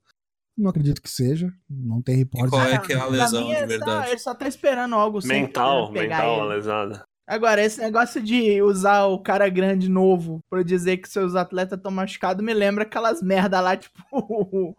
[0.56, 1.52] Não acredito que seja.
[1.68, 2.50] Não tem E reporte.
[2.50, 4.04] qual é que é a lesão de ele verdade?
[4.04, 6.40] Tá, ele só tá esperando algo Mental, mental, ele.
[6.40, 7.02] a lesada.
[7.28, 11.90] Agora, esse negócio de usar o cara grande novo pra dizer que seus atletas estão
[11.90, 14.76] machucados me lembra aquelas merda lá, tipo.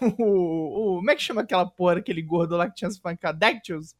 [0.18, 3.38] O, o- como é que chama aquela porra, aquele gordo lá que tinha espancado?
[3.38, 3.94] Dactyls?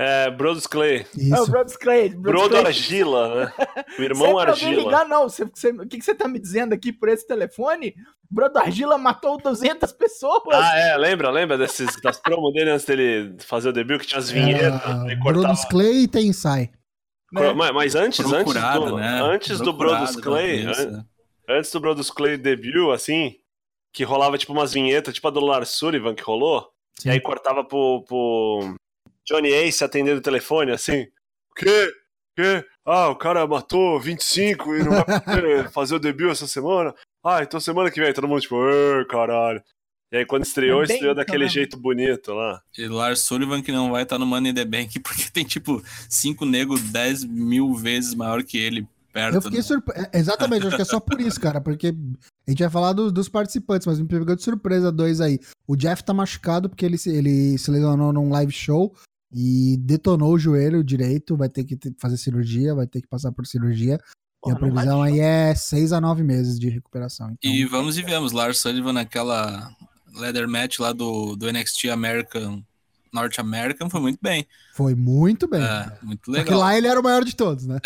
[0.00, 0.98] É, Brodus Clay.
[0.98, 1.50] É o Isso.
[1.50, 2.08] Brodus Clay.
[2.10, 2.66] Brodus Brodo Clay.
[2.66, 3.52] Argila, né?
[3.98, 4.82] O irmão alguém Argila.
[4.84, 5.28] ligar, não.
[5.28, 7.94] Você- você- o que, que você tá me dizendo aqui por esse telefone?
[8.30, 10.42] Brodo Argila matou 200 pessoas.
[10.52, 14.18] Ah, é, lembra, lembra desses, das promos dele antes dele fazer o debut, que tinha
[14.20, 15.16] as vinhetas, cortava.
[15.32, 16.70] Brodus Clay e Tensai.
[17.32, 17.52] né?
[17.54, 19.20] Mas, mas antes, antes do, né?
[19.22, 21.04] antes do Brodus Clay, an-
[21.48, 23.34] antes do Brodus Clay debut, assim,
[23.92, 27.08] que rolava tipo umas vinhetas, tipo a do Lars Sullivan que rolou, Sim.
[27.08, 28.74] e aí cortava pro, pro
[29.26, 31.02] Johnny Ace atendendo o telefone, assim,
[31.50, 31.92] o quê?
[32.36, 32.64] quê?
[32.84, 36.94] Ah, o cara matou 25 e não vai poder fazer o debut essa semana?
[37.24, 39.62] Ah, então semana que vem, todo mundo tipo, "Ê, caralho.
[40.10, 41.60] E aí quando estreou, É bem estreou daquele isso, né?
[41.60, 42.62] jeito bonito lá.
[42.78, 45.82] E Lars Sullivan que não vai estar no Money in the Bank porque tem tipo
[46.08, 48.86] cinco negros 10 mil vezes maior que ele
[49.22, 49.34] perto.
[49.34, 49.62] Eu fiquei né?
[49.62, 50.06] surpreso.
[50.12, 51.60] Exatamente, acho que é só por isso, cara.
[51.60, 51.88] Porque
[52.46, 55.38] a gente vai falar do- dos participantes, mas me pegou de surpresa dois aí.
[55.66, 58.94] O Jeff tá machucado porque ele se, ele se lesionou num live show
[59.32, 61.36] e detonou o joelho direito.
[61.36, 63.98] Vai ter que ter- fazer cirurgia, vai ter que passar por cirurgia.
[64.40, 67.30] Porra, e a previsão aí é seis a nove meses de recuperação.
[67.32, 69.68] Então, E vamos e vemos, Lars Sullivan naquela
[70.14, 72.62] leather match lá do, do NXT American,
[73.12, 74.46] North American, foi muito bem.
[74.74, 75.62] foi muito bem.
[75.62, 76.58] É, muito Porque legal.
[76.60, 77.78] lá ele era o maior de todos, né?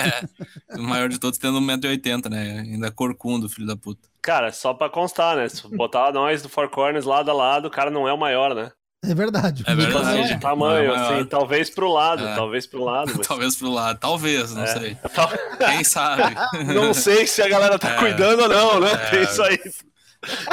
[0.70, 2.60] O maior de todos tendo 1,80m, né?
[2.60, 4.08] Ainda corcundo, filho da puta.
[4.20, 5.48] Cara, só pra constar, né?
[5.48, 8.54] Se botar nós do Four Corners lado a lado, o cara não é o maior,
[8.54, 8.70] né?
[9.04, 9.64] É verdade.
[9.66, 10.20] É Tipo verdade.
[10.20, 12.36] assim, de tamanho, é assim, talvez pro lado, É.
[12.36, 13.26] talvez pro lado, mas...
[13.26, 14.66] Talvez pro lado, talvez, não É.
[14.68, 14.96] sei.
[15.58, 16.36] Quem sabe?
[16.72, 17.98] Não sei se a galera tá É.
[17.98, 18.92] cuidando ou não, né?
[18.92, 19.10] É.
[19.10, 19.58] Tem isso aí.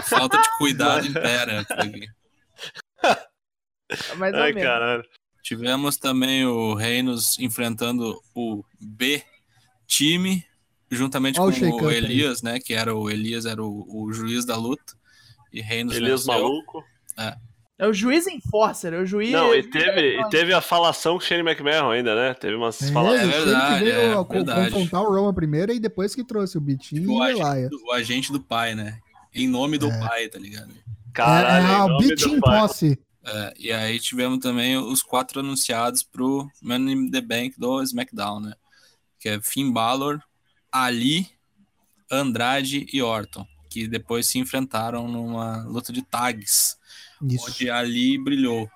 [0.03, 1.63] Falta de cuidado impera
[4.17, 4.69] Mais ou Ai, menos.
[4.69, 5.03] caralho.
[5.43, 9.23] Tivemos também o Reinos enfrentando o B
[9.87, 10.43] time,
[10.91, 11.97] juntamente Ó o com o aí.
[11.97, 12.59] Elias, né?
[12.59, 14.93] Que era o Elias, era o, o juiz da luta.
[15.51, 16.33] E Reinos Elias venceu.
[16.41, 16.83] maluco.
[17.81, 19.31] É o juiz enforcer, é o juiz.
[19.31, 22.33] Não, e teve, e teve a falação com o Shane McMahon ainda, né?
[22.33, 23.21] Teve umas É, falações.
[23.23, 24.71] ele verdade, que veio é verdade.
[24.71, 27.41] confrontar o Roma primeiro e depois que trouxe o Bitinho Tipo, e o, o agente
[27.57, 27.69] Elias.
[27.69, 28.99] do, o agente do pai, né?
[29.33, 29.99] Em nome do É.
[29.99, 30.73] pai, tá ligado?
[31.13, 32.59] Caralho, é, é o nome do Bitin pai.
[32.59, 32.99] Posse.
[33.31, 38.39] É, e aí tivemos também os quatro anunciados pro Money in the Bank do SmackDown,
[38.39, 38.53] né?
[39.19, 40.19] Que é Finn Balor,
[40.71, 41.27] Ali,
[42.11, 46.77] Andrade e Orton, que depois se enfrentaram numa luta de tags,
[47.21, 47.45] Isso.
[47.47, 48.67] onde Ali brilhou.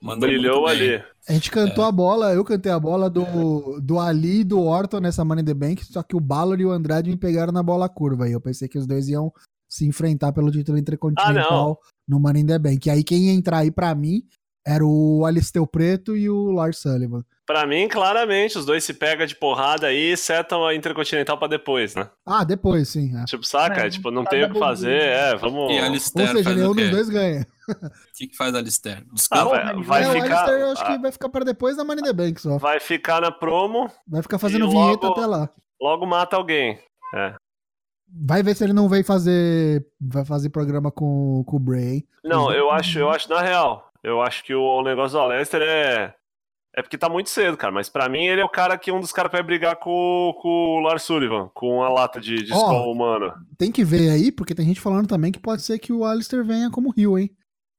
[0.00, 1.02] Mandou Brilhou ali.
[1.26, 5.00] A gente cantou a bola, eu cantei a bola do, do Ali e do Orton
[5.00, 7.62] nessa Money in the Bank, só que o Balor e o Andrade me pegaram na
[7.62, 8.28] bola curva.
[8.28, 9.32] E eu pensei que os dois iam
[9.74, 12.86] se enfrentar pelo título intercontinental no Money in the Bank.
[12.86, 14.22] E aí quem ia entrar aí pra mim
[14.64, 17.24] era o Alisteu Preto e o Lars Sullivan.
[17.46, 21.46] Pra mim, claramente, os dois se pegam de porrada aí e setam a Intercontinental pra
[21.48, 22.08] depois, né?
[22.24, 23.14] Ah, depois, sim.
[23.18, 23.24] é.
[23.24, 23.82] Tipo, saca?
[23.86, 25.70] É, tipo, não tá tem o que fazer, é, vamos.
[25.70, 27.46] E Ou Alistair seja, faz nenhum dos dois ganha.
[27.68, 27.74] O
[28.16, 28.98] que, que faz Alistair?
[29.02, 29.44] Ah, Descansa?
[29.44, 30.24] vai, vai é, o ficar.
[30.24, 32.56] Alistair eu acho ah, que vai ficar pra depois da Money in the Bank só.
[32.58, 35.50] Vai ficar na promo, Vai ficar fazendo vinheta logo- até lá.
[35.82, 36.78] logo mata alguém.
[38.16, 42.06] Vai ver se ele não vem fazer vai fazer programa com, com o Bray.
[42.22, 45.62] Não, eu acho, eu acho, na real, eu acho que o, o negócio do Lester
[45.62, 46.14] é.
[46.76, 47.72] É porque tá muito cedo, cara.
[47.72, 50.48] Mas pra mim ele é o cara que um dos caras vai brigar com, com
[50.48, 53.32] o Lars Sullivan, com a lata de, de Skol humano.
[53.56, 56.44] Tem que ver aí, porque tem gente falando também que pode ser que o Alistair
[56.44, 57.30] venha como Rio, hein?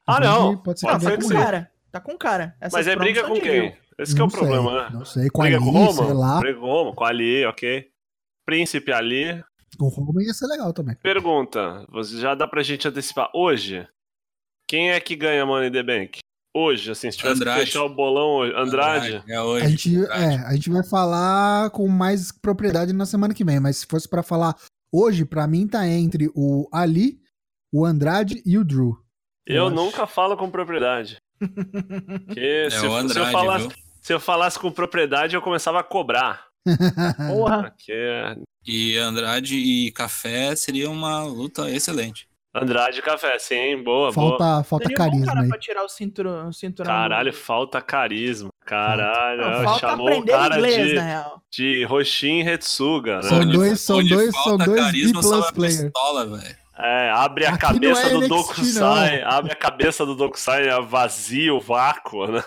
[0.08, 0.56] Ah, não.
[0.58, 1.72] Pode ser Pode que ser venha Tá que com cara.
[1.92, 2.56] Tá com cara.
[2.62, 3.62] Essas Mas é briga com quem?
[3.70, 3.74] Rio.
[3.98, 4.90] Esse que é o Não sei, problema, né?
[4.94, 6.14] Não sei, com a Briga Ali, com sei Roma?
[6.14, 6.40] lá.
[6.40, 7.86] Briga com Roma, com a Ali, ok.
[8.46, 9.44] Príncipe Ali.
[9.78, 10.96] Com o Roma ia ser legal também.
[11.02, 13.30] Pergunta, você já dá pra gente antecipar.
[13.34, 13.88] Hoje,
[14.68, 16.20] quem é que ganha Money in the Bank?
[16.58, 17.60] Hoje, assim, se tivesse Andrade.
[17.60, 18.54] que fechar o bolão hoje.
[18.56, 19.24] Andrade?
[19.28, 19.66] É hoje.
[19.66, 20.24] A gente, Andrade.
[20.24, 24.08] é, a gente vai falar com mais propriedade na semana que vem, mas se fosse
[24.08, 24.56] pra falar
[24.94, 27.20] hoje, pra mim tá entre o Ali,
[27.74, 28.98] o Andrade e o Drew.
[29.46, 31.18] Eu eu nunca falo com propriedade.
[32.34, 33.78] Que É se, o eu, se, eu Andrade, falasse, viu?
[34.02, 36.48] se eu falasse com propriedade, eu começava a cobrar.
[37.30, 37.64] Porra.
[37.64, 37.94] Porque
[38.66, 42.28] E Andrade e Café seria uma luta excelente.
[42.54, 44.38] Andrade e Café, sim, boa, boa.
[44.40, 45.50] falta falta Seria um bom carisma cara aí.
[45.50, 46.48] pra tirar o cinturão.
[46.50, 48.50] O cinturão Caralho, falta carisma.
[48.66, 51.42] Caralho, Não, falta chamou o aprender cara inglês, de, na real.
[51.52, 53.24] de Roshin Retsuga, né?
[53.24, 55.84] São dois- são onde dois- falta são dois carisma, B+ só a player.
[55.92, 56.56] pistola, velho.
[56.78, 60.82] É, abre a Aqui cabeça é do NXT, Dokusai, abre a cabeça do Dokusai, é
[60.82, 62.42] vazio, vácuo, né?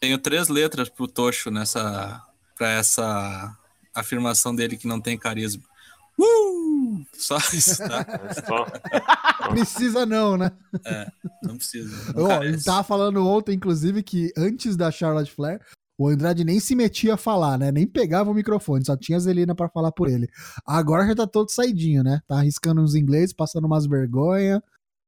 [0.00, 2.22] Tenho três letras pro Tocho nessa.
[2.56, 3.56] pra essa
[4.00, 5.62] afirmação dele que não tem carisma.
[6.18, 7.04] Uh!
[7.12, 8.06] Só isso, tá?
[8.46, 8.66] Só-
[9.50, 10.50] Precisa não, né?
[11.42, 12.12] Não precisa.
[12.14, 12.54] Não Ó, carece.
[12.54, 15.60] ele tava falando ontem, inclusive, que antes da Charlotte Flair,
[15.98, 17.70] o Andrade nem se metia a falar, né?
[17.72, 20.28] Nem pegava o microfone, só tinha a Zelina pra falar por ele.
[20.66, 22.20] Agora já tá todo saidinho, né?
[22.26, 24.62] Tá arriscando uns inglês, passando umas vergonha.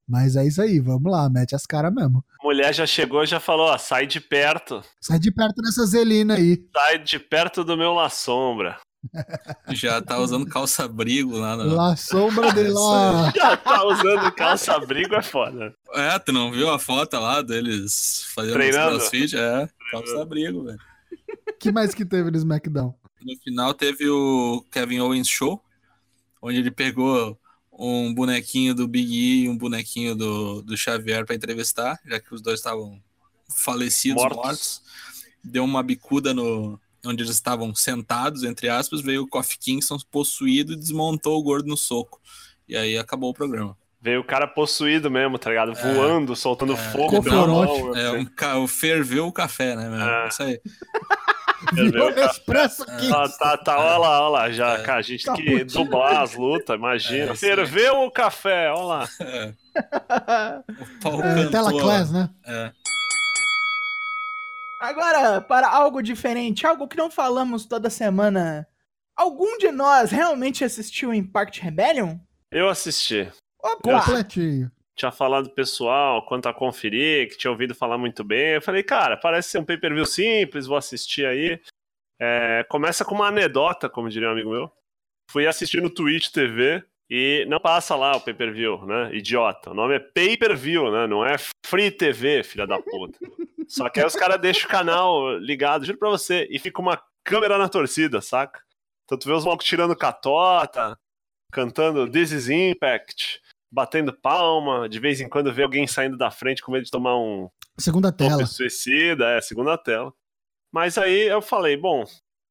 [0.09, 2.25] Mas é isso aí, vamos lá, mete as caras mesmo.
[2.43, 6.33] mulher já chegou e já falou, ó, sai de perto, Sai de perto dessa Zelina
[6.33, 6.57] aí.
[6.75, 8.79] sai de perto do meu La Sombra.
[9.71, 11.73] Já tá usando calça-abrigo lá no.
[11.73, 13.31] La sombra de lá.
[13.35, 15.73] Já tá usando calça-abrigo, é foda.
[15.93, 18.97] É, tu não viu a foto lá deles fazendo Treinando?
[18.97, 19.37] crossfit?
[19.37, 20.79] É, calça-abrigo, velho.
[21.61, 22.93] que mais que teve no SmackDown?
[23.21, 25.63] No final teve o Kevin Owens Show,
[26.41, 27.39] onde ele pegou
[27.81, 32.33] um bonequinho do Big E e um bonequinho do, do Xavier pra entrevistar, já que
[32.35, 33.01] os dois estavam
[33.47, 34.37] falecidos, Mortos.
[34.37, 34.81] mortos.
[35.41, 40.73] Deu uma bicuda no onde eles estavam sentados, entre aspas, veio o Kofi Kingston possuído
[40.73, 42.19] e desmontou o gordo no soco.
[42.67, 43.77] E aí acabou o programa.
[44.01, 45.71] Veio o cara possuído mesmo, tá ligado?
[45.71, 45.93] É.
[45.93, 46.91] Voando, soltando É.
[46.91, 47.95] fogo pela mão.
[47.95, 50.01] É, um, ferveu o café, né, meu?
[50.01, 50.27] É.
[50.27, 50.59] Isso aí.
[51.73, 52.11] Virou.
[52.11, 53.11] Nespresso aqui.
[53.13, 54.81] Ah, tá, tá, olha lá, olha lá, já, É.
[54.83, 55.83] cara, a gente tem que Cappuccino.
[55.85, 57.31] dublar as lutas, imagina.
[57.31, 57.35] É.
[57.35, 59.09] Ferveu o café, olha lá.
[59.21, 59.53] É.
[60.79, 62.29] O pau É, tela class, né?
[62.45, 62.71] É.
[64.81, 68.65] Agora, para algo diferente, algo que não falamos toda semana.
[69.15, 72.17] Algum de nós realmente assistiu Impact Rebellion?
[72.49, 73.29] Eu assisti.
[73.61, 73.99] Opa!
[74.01, 74.71] Completinho.
[74.99, 78.55] Tinha falado do pessoal quanto a conferir, que tinha ouvido falar muito bem.
[78.55, 81.57] Eu falei, cara, parece ser um pay-per-view simples, vou assistir aí.
[82.19, 84.69] É, começa com uma anedota, como diria um amigo meu.
[85.31, 89.15] Fui assistir no Twitch TV e não passa lá o pay-per-view, né?
[89.15, 89.71] Idiota.
[89.71, 91.07] O nome é pay-per-view, né?
[91.07, 93.17] Não é Free TV, filha da puta.
[93.69, 97.01] Só que aí os caras deixam o canal ligado, juro pra você, e fica uma
[97.23, 98.61] câmera na torcida, saca?
[99.05, 100.99] Então tu vê os malucos tirando catota,
[101.53, 106.61] cantando This is Impact, batendo palma, de vez em quando vê alguém saindo da frente
[106.61, 108.45] com medo de tomar um Segunda tela.
[108.45, 110.13] suicida, é, segunda tela.
[110.71, 112.03] Mas aí eu falei, bom,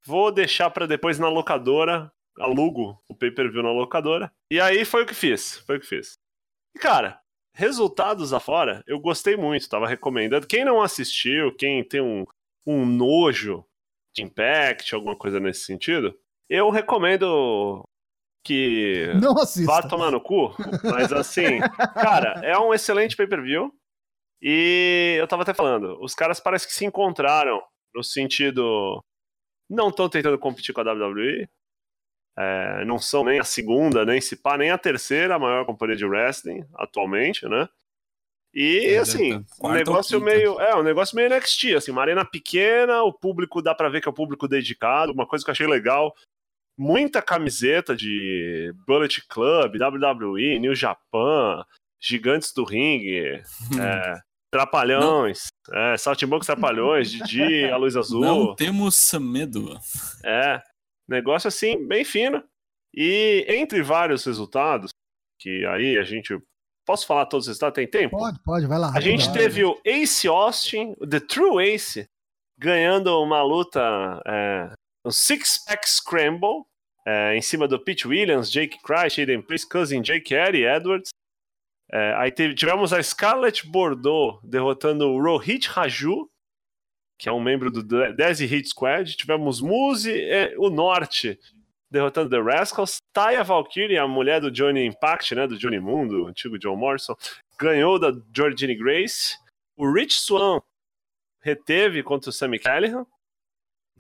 [0.05, 4.33] vou deixar pra depois na locadora, alugo o pay-per-view na locadora.
[4.51, 6.19] E aí foi o que fiz, foi o que fiz.
[6.75, 7.21] E cara,
[7.55, 10.47] resultados afora, eu gostei muito, tava recomendando.
[10.47, 12.25] Quem não assistiu, quem tem um,
[12.67, 13.65] um nojo
[14.15, 17.85] de Impact, alguma coisa nesse sentido, eu recomendo
[18.49, 19.71] que Não assista.
[19.71, 20.55] vá tomar no cu.
[20.83, 21.61] Mas assim,
[21.95, 23.71] cara, é um excelente pay-per-view.
[24.41, 27.61] E eu tava até falando, os caras parecem que se encontraram
[27.95, 29.03] no sentido.
[29.69, 31.47] Não estão tentando competir com a WWE.
[32.39, 36.07] é, não são nem a segunda, nem se pá, nem a terceira maior companhia de
[36.07, 37.69] wrestling atualmente, né?
[38.55, 40.59] E É, assim, um negócio meio.
[40.61, 44.09] É, um negócio meio NXT, assim, uma arena pequena, o público dá pra ver que
[44.09, 46.15] é o público dedicado, uma coisa que eu achei legal.
[46.79, 51.65] Muita camiseta de Bullet Club, WWE, New Japan,
[52.01, 53.43] Gigantes do Ringue,
[53.81, 58.21] é, Trapalhões, é, Saltimbancos Trapalhões, Didi, a Luz Azul.
[58.21, 59.79] Não temos medo.
[60.25, 60.63] É,
[61.09, 62.43] negócio assim, bem fino.
[62.95, 64.91] E entre vários resultados,
[65.39, 66.39] que aí a gente.
[66.87, 67.75] Posso falar todos os resultados?
[67.75, 68.17] Tem tempo?
[68.17, 68.93] Pode, pode, vai lá.
[68.95, 69.35] A gente vai.
[69.35, 72.09] teve o Ace Austin, o The True Ace,
[72.59, 74.73] ganhando uma luta, é,
[75.09, 76.65] um Six Pack Scramble,
[77.07, 81.11] é, em cima do Pete Williams, Jake Christ, Aiden Priest, Cousin Jake Eddie Edwards.
[81.91, 86.29] É, aí teve- tivemos a Scarlett Bordeaux derrotando o Rohit Raju,
[87.19, 89.17] que é um membro do De- Desi Hit Squad.
[89.17, 91.39] Tivemos Muse, é, o Norte,
[91.91, 92.99] derrotando The Rascals.
[93.13, 97.17] Taya Valkyrie, a mulher do Johnny Impact, né, do Johnny Moon, do antigo John Morrison,
[97.59, 99.39] ganhou da Georgine Grace.
[99.75, 100.61] O Rich Swan
[101.41, 103.07] reteve contra o Sammy Callahan.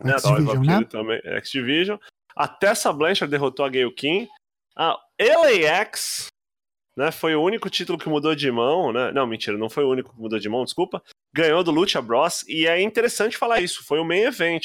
[0.03, 0.85] Né, X-Division, né?
[0.85, 1.99] também, X-Division.
[2.37, 4.29] A Tessa Blanchard derrotou a Gail Kim.
[4.77, 6.29] A LAX
[6.97, 9.13] né, foi o único título que mudou de mão, né?
[9.13, 11.03] Não, mentira, não foi o único que mudou de mão, desculpa.
[11.35, 12.45] Ganhou do Lucha Bros.
[12.49, 14.65] E é interessante falar isso, foi o main event.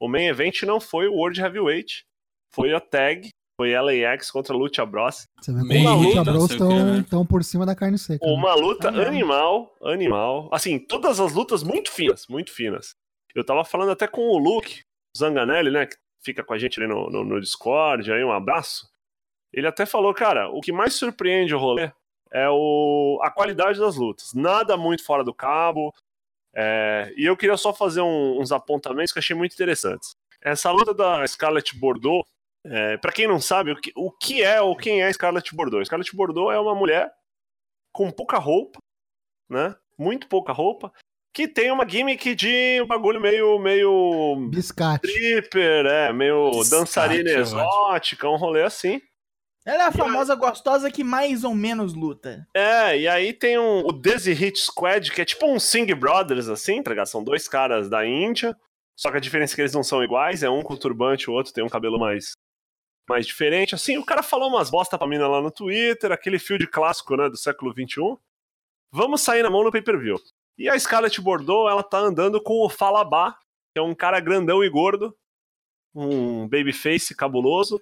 [0.00, 2.04] O main event não foi o World Heavyweight,
[2.52, 5.26] foi a tag, foi LAX contra Lucha Bros.
[5.40, 6.98] Você vê como Meio Lucha luta, Bros não sei o quê, né?
[7.00, 8.26] estão por cima da carne seca.
[8.26, 8.32] né?
[8.32, 10.48] Uma luta Ah, animal, animal.
[10.52, 12.90] Assim, todas as lutas muito finas, muito finas.
[13.34, 14.82] Eu tava falando até com o Luke
[15.16, 18.90] Zanganelli, né, que fica com a gente ali no, no, no Discord, aí um abraço.
[19.52, 21.92] Ele até falou, cara, o que mais surpreende o rolê
[22.32, 24.32] é o, a qualidade das lutas.
[24.34, 25.92] Nada muito fora do cabo.
[26.54, 30.14] É, e eu queria só fazer um- uns apontamentos que achei muito interessantes.
[30.40, 32.26] Essa luta da Scarlett Bordeaux,
[32.64, 35.86] é, para quem não sabe, o que, o que é ou quem é Scarlett Bordeaux?
[35.86, 37.12] Scarlett Bordeaux é uma mulher
[37.92, 38.78] com pouca roupa,
[39.48, 39.76] né?
[39.98, 40.92] Muito pouca roupa,
[41.32, 45.06] que tem uma gimmick de um bagulho meio, meio Biscate.
[45.06, 49.00] stripper, é, meio Biscate, dançarina eu exótica, um rolê assim.
[49.64, 52.46] Ela é a famosa gostosa que mais ou menos luta.
[52.54, 56.48] É, e aí tem um, o Desi Hit Squad, que é tipo um Sing Brothers,
[56.48, 57.06] assim, tá ligado?
[57.06, 58.56] São dois caras da Índia,
[58.98, 61.32] só que a diferença é que eles não são iguais, é um com turbante, o
[61.32, 62.32] outro tem um cabelo mais,
[63.08, 63.74] mais diferente.
[63.74, 67.30] Assim, o cara falou umas bosta pra mina lá no Twitter, aquele field clássico, né,
[67.30, 68.18] do século XXI.
[68.90, 70.18] Vamos sair na mão no pay-per-view.
[70.58, 73.38] E a Scarlett Bordeaux, ela tá andando com o Falabá,
[73.72, 75.16] que é um cara grandão e gordo,
[75.94, 77.80] um babyface cabuloso.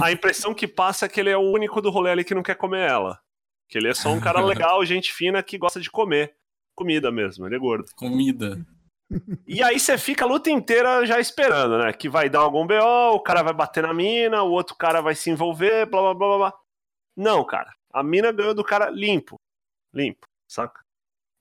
[0.00, 2.42] A impressão que passa é que ele é o único do rolê ali que não
[2.42, 3.20] quer comer ela.
[3.68, 6.34] Que ele é só um cara legal, gente fina, que gosta de comer.
[6.74, 7.88] Comida mesmo, ele é gordo.
[7.96, 8.64] Comida.
[9.46, 11.92] E aí você fica a luta inteira já esperando, né?
[11.92, 15.14] Que vai dar algum BO, o cara vai bater na mina, o outro cara vai
[15.14, 16.38] se envolver, blá blá blá blá.
[16.38, 16.58] blá.
[17.16, 17.72] Não, cara.
[17.92, 19.36] A mina ganhou do cara limpo.
[19.94, 20.85] Limpo, saca?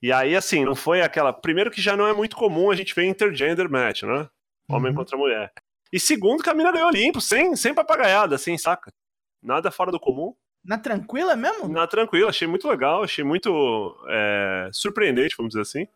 [0.06, 1.34] E aí, assim, não foi aquela.
[1.34, 4.30] Primeiro que já não é muito comum a gente ver intergender match, né?
[4.70, 4.98] Homem Uhum.
[5.00, 5.52] contra mulher.
[5.92, 8.94] E segundo que a mina ganhou limpo, sem, sem papagaiada, assim, saca?
[9.42, 10.36] Nada fora do comum.
[10.64, 11.68] Na tranquila mesmo?
[11.70, 15.88] Na tranquila, achei muito legal, achei muito é, surpreendente, vamos dizer assim.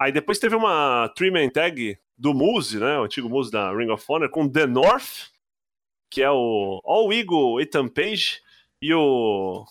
[0.00, 2.98] Aí depois teve uma three-man tag do Muse, né?
[2.98, 5.28] O antigo Muse da Ring of Honor, com The North,
[6.10, 8.40] que é o All Eagle Ethan Page,
[8.82, 9.64] e o.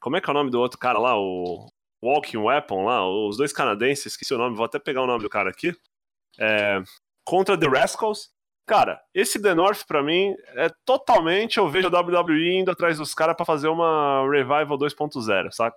[0.00, 1.18] Como é que é o nome do outro cara lá?
[1.18, 1.68] O
[2.02, 5.30] Walking Weapon lá, os dois canadenses, esqueci o nome, vou até pegar o nome do
[5.30, 5.74] cara aqui.
[6.38, 6.82] É,
[7.24, 8.30] contra The Rascals.
[8.66, 11.58] Cara, esse The North pra mim é totalmente.
[11.58, 15.76] Eu vejo a WWE indo atrás dos caras pra fazer uma Revival 2.0, saca?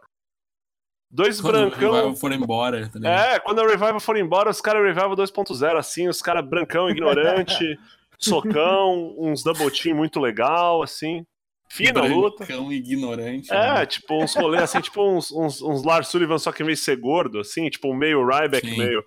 [1.11, 1.91] Dois Quando o brancão.
[1.91, 3.09] Revival for embora, tá?
[3.09, 7.79] É, quando a Revival for embora, os caras Revival 2.0, assim, os caras brancão, ignorante,
[8.19, 11.25] socão, uns double team muito legal, assim.
[11.69, 12.45] Fina a luta.
[12.45, 13.51] Brancão ignorante.
[13.51, 13.85] É, né?
[13.85, 17.39] tipo, uns rolês assim, tipo uns, uns, uns Lars Sullivan, só que meio ser gordo,
[17.39, 18.77] assim, tipo meio Ryback, Sim.
[18.77, 19.03] meio.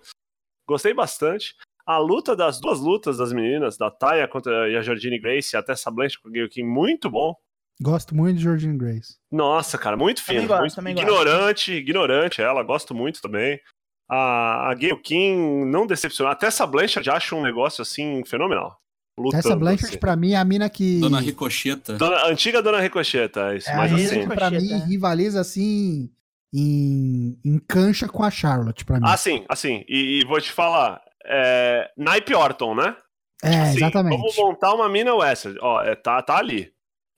[0.67, 1.55] Gostei bastante.
[1.85, 5.71] A luta das duas lutas das meninas, da Taya contra a Jordine Grace e até
[5.71, 7.33] essa Blanche com o Gayle King, muito bom.
[7.81, 9.15] Gosto muito de Georgine Grace.
[9.31, 10.47] Nossa, cara, muito Também fino.
[10.49, 11.07] gosto, muito também gosto.
[11.07, 13.59] ignorante, ignorante ela, gosto muito também.
[14.07, 16.31] A, a Gayle King não decepcionou.
[16.31, 18.77] Até essa Blanchard acha um negócio assim fenomenal.
[19.19, 19.97] Lutando, Essa Blanchard, assim.
[19.97, 20.99] pra mim, é a mina que.
[20.99, 21.93] Dona Ricocheta.
[21.97, 23.69] Dona- antiga Dona Ricocheta, é isso.
[23.69, 24.27] é assim.
[24.27, 24.85] pra mim, Ricocheta.
[24.85, 26.09] rivaliza assim.
[26.53, 29.05] Em, em cancha com a Charlotte, pra mim.
[29.07, 29.83] Assim, assim.
[29.87, 30.99] E, e vou te falar.
[31.25, 32.95] É, Naipe Orton, né?
[33.43, 34.17] é, Assim, exatamente.
[34.17, 35.59] Vamos montar uma mina Western.
[35.61, 36.71] Ó, é, tá, tá ali.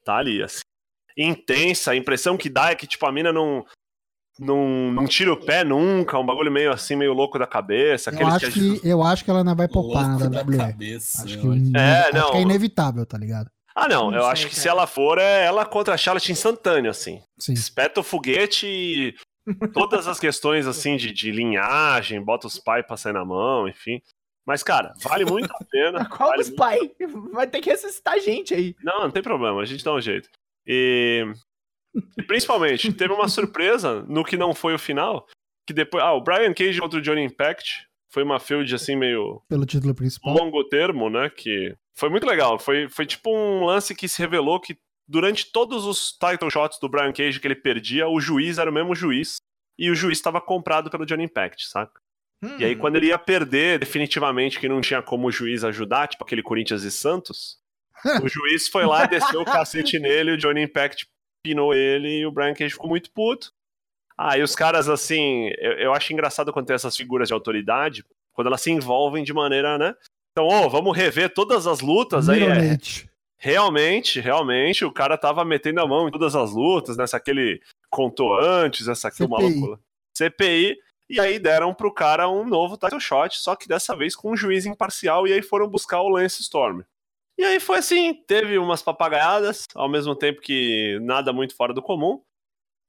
[0.04, 0.62] Tá ali, assim.
[1.18, 3.66] Intensa, a impressão que dá é que, tipo, a mina não,
[4.40, 8.10] não, não tira o pé nunca, um bagulho meio assim, meio louco da cabeça.
[8.12, 8.80] Eu acho, que...
[8.80, 10.58] que, eu acho que ela não vai poupar Louco na da WWE.
[10.58, 11.24] cabeça.
[11.24, 11.48] Acho que.
[11.78, 12.32] É, acho não.
[12.32, 13.50] que é inevitável, tá ligado?
[13.74, 14.62] Ah, não, Não eu sei, acho que cara.
[14.62, 17.22] se ela for, é ela contra a Charlotte instantâneo, assim.
[17.40, 17.54] Sim.
[17.54, 19.16] Espeta o foguete e
[19.74, 24.02] Todas as questões assim de, de linhagem, bota os pais pra sair na mão, enfim.
[24.46, 26.06] Mas, cara, vale muito a pena.
[26.10, 26.78] Qual vale dos pai?
[27.32, 28.76] Vai ter que ressuscitar a gente aí.
[28.84, 30.30] Não, não tem problema, a gente dá um jeito.
[30.66, 31.26] E
[32.28, 35.28] principalmente, teve uma surpresa no que não foi o final,
[35.68, 36.04] que depois...
[36.04, 39.96] Ah, o Brian Cage contra o Johnny Impact foi uma feud, assim, meio Pelo título
[39.96, 40.34] principal.
[40.34, 42.60] longo termo, né, que foi muito legal.
[42.60, 44.78] Foi, foi tipo um lance que se revelou que
[45.08, 48.74] durante todos os title shots do Brian Cage que ele perdia, o juiz era o
[48.74, 49.38] mesmo juiz,
[49.78, 52.00] e o juiz estava comprado pelo Johnny Impact, saca?
[52.60, 56.08] E aí, Hum, quando ele ia perder, definitivamente, que não tinha como o juiz ajudar,
[56.08, 57.58] tipo aquele Corinthians e Santos,
[58.24, 61.08] o juiz foi lá, desceu o cacete nele, o Johnny Impact
[61.44, 63.52] pinou ele e o Brian Cage ficou muito puto.
[64.18, 68.06] Ah, e os caras, assim, eu, eu acho engraçado quando tem essas figuras de autoridade,
[68.34, 69.96] quando elas se envolvem de maneira, né?
[70.32, 72.44] Então, ô, vamos rever todas as lutas aí.
[72.44, 72.78] É,
[73.38, 77.08] realmente, realmente, o cara tava metendo a mão em todas as lutas, né?
[77.08, 79.80] Se aquele contou antes, essa aqui é uma loucura.
[80.16, 80.78] CPI.
[81.10, 84.38] E aí deram pro cara um novo title shot, só que dessa vez com um
[84.38, 86.84] juiz imparcial, e aí foram buscar o Lance Storm.
[87.42, 91.82] E aí foi assim, teve umas papagaiadas, ao mesmo tempo que nada muito fora do
[91.82, 92.22] comum.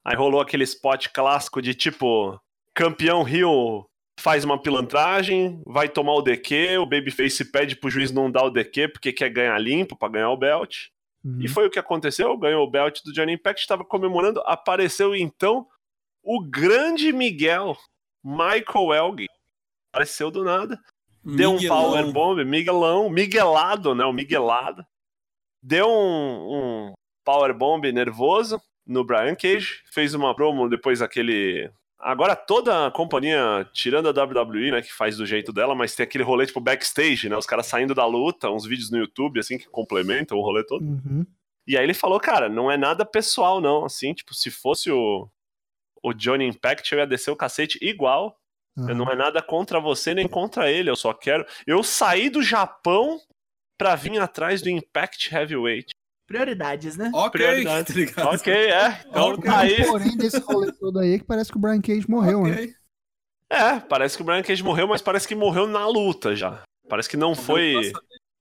[0.05, 2.39] Aí rolou aquele spot clássico de tipo,
[2.75, 3.89] campeão Rio
[4.21, 8.51] faz uma pilantragem, vai tomar o DQ, o Babyface pede pro juiz não dar o
[8.51, 10.89] DQ porque quer ganhar limpo pra ganhar o belt.
[11.25, 11.41] Uhum.
[11.41, 15.67] E foi o que aconteceu, ganhou o belt do Johnny Impact, estava comemorando, apareceu então
[16.23, 17.75] o grande Miguel,
[18.23, 19.27] Michael Elgin.
[19.95, 20.79] Apareceu do nada,
[21.25, 24.85] deu um power bomb, Miguelão, Miguelado, né, o Miguelado.
[25.63, 26.93] Deu um, um
[27.25, 31.71] power bomb nervoso no Brian Cage, fez uma promo depois aquele
[32.03, 36.03] Agora toda a companhia, tirando a WWE, né, que faz do jeito dela, mas tem
[36.03, 39.57] aquele rolê tipo backstage, né, os caras saindo da luta, uns vídeos no YouTube assim
[39.57, 40.85] que complementam o rolê todo.
[40.85, 41.25] Uhum.
[41.65, 43.85] E aí ele falou, cara, não é nada pessoal, não.
[43.85, 45.29] Assim, tipo, se fosse o,
[46.03, 48.37] o Johnny Impact, eu ia descer o cacete igual.
[48.79, 48.95] Aham.
[48.95, 50.89] Não é nada contra você nem contra ele.
[50.91, 51.45] Eu só quero.
[51.67, 53.21] Eu saí do Japão
[53.79, 55.91] pra vir atrás do Impact Heavyweight.
[56.27, 57.11] Prioridades, né?
[57.15, 58.13] Ok, Prioridade.
[58.15, 59.01] tá ok, é.
[59.07, 59.45] Então Ok.
[59.45, 59.85] tá aí.
[59.87, 62.53] Porém, desse rolê todo aí, é que parece que o Brian Cage morreu, né?
[62.53, 62.75] Ok.
[63.51, 66.63] É, parece que o Brian Cage morreu, mas parece que morreu na luta já.
[66.89, 67.93] Parece que não foi.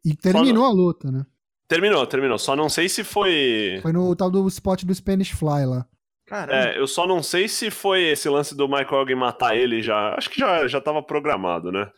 [0.06, 1.26] E terminou a luta, né?
[1.68, 2.38] Terminou, terminou.
[2.40, 3.80] Só não sei se foi.
[3.82, 5.86] Foi no tal do spot do Spanish Fly lá.
[6.32, 6.70] Caramba.
[6.70, 10.16] É, eu só não sei se foi esse lance do Michael alguém matar ele já.
[10.18, 11.92] Acho que já, já tava programado, né?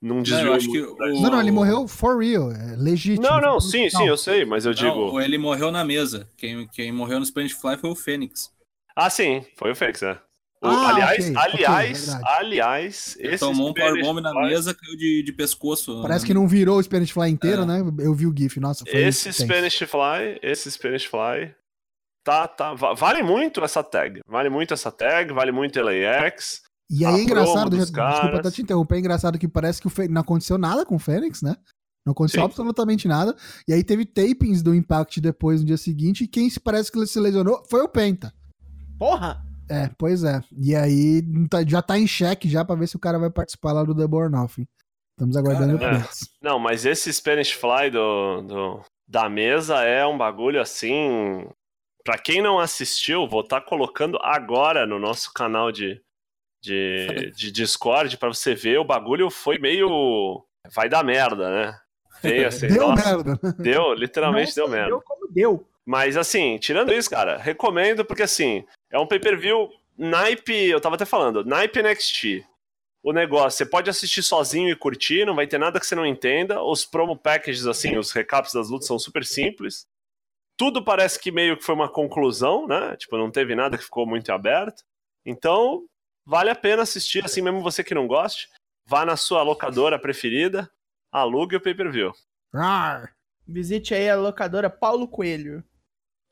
[0.00, 0.94] Não Não, desviou eu acho que muito.
[1.02, 1.22] o...
[1.22, 3.26] Não, não, ele morreu for real, é legítimo.
[3.26, 5.20] Não, não, sim, sim, eu sei, mas eu Não, digo.
[5.20, 6.26] ele morreu na mesa.
[6.38, 8.50] Quem, quem morreu no Spanish Fly foi o Fênix.
[8.96, 10.18] Ah, sim, foi o Fênix, é.
[10.62, 12.24] O- Ah, aliás, ok, ok, aliás, verdade.
[12.40, 16.00] aliás, Ele esse tomou um powerbomb na Fly- mesa, caiu de, de pescoço.
[16.00, 17.66] Parece que não virou o Spanish Fly inteiro, É.
[17.66, 17.80] né?
[17.98, 19.30] Eu vi o GIF, nossa, foi Esse.
[19.34, 21.54] Spanish Fly, esse Spanish Fly,
[22.26, 26.60] tá, tá, va- vale muito essa tag, vale muito essa tag, vale muito LAX.
[26.90, 29.90] E aí é engraçado, já- desculpa até te interromper, é engraçado que parece que o
[29.90, 31.54] Fê- não aconteceu nada com o Fênix, né?
[32.04, 32.46] Não aconteceu Sim.
[32.46, 33.34] absolutamente nada.
[33.68, 36.98] E aí teve tapings do Impact depois, no dia seguinte, e quem se parece que
[36.98, 38.32] ele se lesionou foi o Penta.
[38.98, 39.42] Porra!
[39.68, 40.40] É, pois é.
[40.56, 43.72] E aí tá- já tá em xeque já pra ver se o cara vai participar
[43.72, 44.66] lá do Double or Nothing.
[45.18, 45.96] Estamos aguardando Caramba.
[45.98, 46.28] updates.
[46.42, 51.44] Não, mas esse Spanish Fly do, do- da mesa é um bagulho assim.
[52.06, 56.00] Pra quem não assistiu, vou estar colocando agora no nosso canal de,
[56.62, 58.78] de, de Discord pra você ver.
[58.78, 60.40] O bagulho foi meio.
[60.72, 61.76] Vai dar merda, né?
[62.22, 63.40] Veio assim, Deu nossa, merda.
[63.42, 63.54] né?
[63.58, 64.88] deu, literalmente Nossa, deu merda.
[64.90, 65.68] Deu como deu.
[65.84, 71.04] Mas assim, tirando isso, cara, recomendo porque assim, é um pay-per-view naipe, eu tava até
[71.04, 72.44] falando, naipe NXT.
[73.02, 76.06] O negócio, você pode assistir sozinho e curtir, não vai ter nada que você não
[76.06, 76.62] entenda.
[76.62, 79.86] Os promo packages, assim, os recaps das lutas são super simples.
[80.56, 82.96] Tudo parece que meio que foi uma conclusão, né?
[82.96, 84.82] Tipo, não teve nada que ficou muito aberto.
[85.24, 85.84] Então,
[86.24, 88.48] vale a pena assistir, assim, mesmo você que não goste.
[88.88, 90.70] Vá na sua locadora preferida,
[91.12, 92.12] alugue o pay-per-view.
[93.46, 95.62] Visite aí a locadora Paulo Coelho.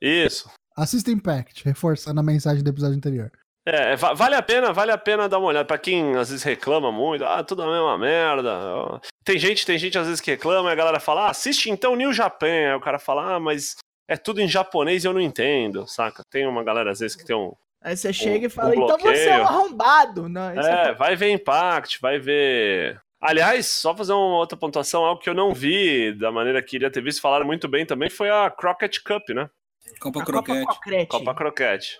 [0.01, 0.51] Isso.
[0.77, 3.31] Assista Impact, reforçando a mensagem do episódio anterior.
[3.67, 5.65] É, va- vale a pena, vale a pena dar uma olhada.
[5.67, 9.01] Pra quem às vezes reclama muito, ah, tudo a mesma merda.
[9.25, 11.97] Tem gente, tem gente às vezes que reclama e a galera fala, ah, assiste então
[11.97, 12.47] New Japan.
[12.47, 13.77] Aí o cara fala, ah, mas
[14.09, 16.23] é tudo em japonês e eu não entendo, saca?
[16.31, 17.53] Tem uma galera às vezes que tem um.
[17.83, 20.29] Aí você chega e fala, um então você é um arrombado.
[20.29, 20.95] Não, isso É, é...
[20.95, 23.01] vai ver Impact, vai ver.
[23.21, 26.91] Aliás, só fazer uma outra pontuação, algo que eu não vi da maneira que iria
[26.91, 29.49] ter visto, falaram muito bem também, foi a Crockett Cup, né?
[30.01, 31.07] Copa a Croquete.
[31.07, 31.99] Copa Croquete.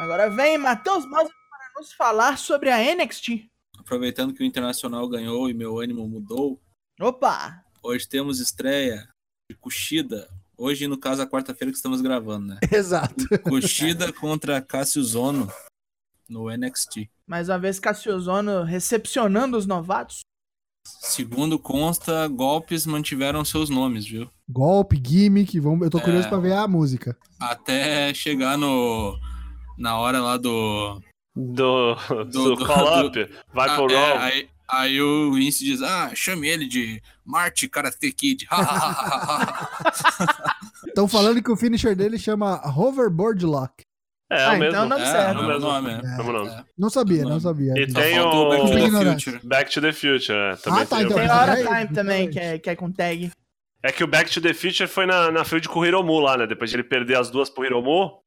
[0.00, 3.46] Agora vem Matheus Mauser para nos falar sobre a NXT.
[3.78, 6.60] Aproveitando que o Internacional ganhou e meu ânimo mudou,
[7.00, 7.62] Opa!
[7.82, 9.08] hoje temos estreia
[9.50, 10.28] de Kushida.
[10.58, 12.58] Hoje, no caso, a quarta-feira que estamos gravando, né?
[12.72, 13.24] Exato.
[13.44, 15.48] Kushida contra Cassius Ono
[16.28, 17.08] no NXT.
[17.26, 20.20] Mais uma vez, Cassiusono recepcionando os novatos.
[20.84, 24.28] Segundo consta, golpes mantiveram seus nomes, viu?
[24.48, 26.00] Golpe, gimmick, vamos, eu tô É.
[26.00, 27.16] curioso pra ver a música.
[27.38, 29.16] Até chegar no
[29.76, 31.00] na hora lá do
[31.36, 34.18] Do, do, do- do- up, vai Ah, pro é, Raw.
[34.18, 38.46] aí, aí o Vince diz: Ah, chame ele de Marty Karate Kid.
[40.86, 43.72] Estão falando que o finisher dele chama Hoverboard Lock.
[44.30, 44.86] É, Ah, o então mesmo.
[44.86, 45.38] não- Tá é, certo.
[45.38, 45.90] é o mesmo nome.
[45.90, 45.94] é.
[45.96, 46.48] É, nome.
[46.50, 46.64] É.
[46.76, 47.30] Não sabia, Não.
[47.30, 47.72] não sabia.
[47.76, 49.12] E Só tem o Back to the.
[49.14, 49.40] Future.
[49.42, 51.94] Back to the Future, é, também Ah, tá, tem então Tem é, Hora é, Time
[51.94, 52.32] também, diferente.
[52.32, 53.30] que é, que é com tag.
[53.82, 56.36] É que o Back to the Future foi na, na field com o Hiromu lá,
[56.36, 56.46] né?
[56.46, 58.20] Depois de ele perder as duas pro Hiromu.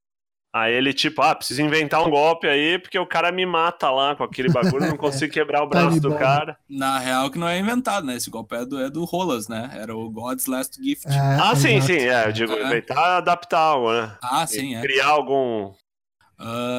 [0.53, 4.15] Aí ele, tipo, ah, preciso inventar um golpe aí, porque o cara me mata lá
[4.17, 6.19] com aquele bagulho, não consigo quebrar o braço do bomb.
[6.19, 6.57] cara.
[6.69, 8.17] Na real, que não é inventado, né?
[8.17, 9.71] Esse golpe é do, é do Rolas, né?
[9.73, 11.07] Era o God's Last Gift.
[11.07, 11.85] É, Ah, sim, exato.
[11.93, 12.65] sim, é, eu digo, É.
[12.65, 14.17] inventar, adaptar algo, né?
[14.21, 14.81] Ah, sim, é.
[14.81, 15.73] Criar algum.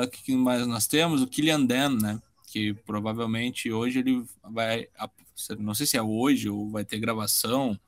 [0.05, 1.23] O que, que mais nós temos?
[1.23, 2.19] O Killian Dan, né?
[2.53, 4.87] Que provavelmente hoje ele vai.
[5.59, 7.79] Não sei se é hoje ou vai ter gravação,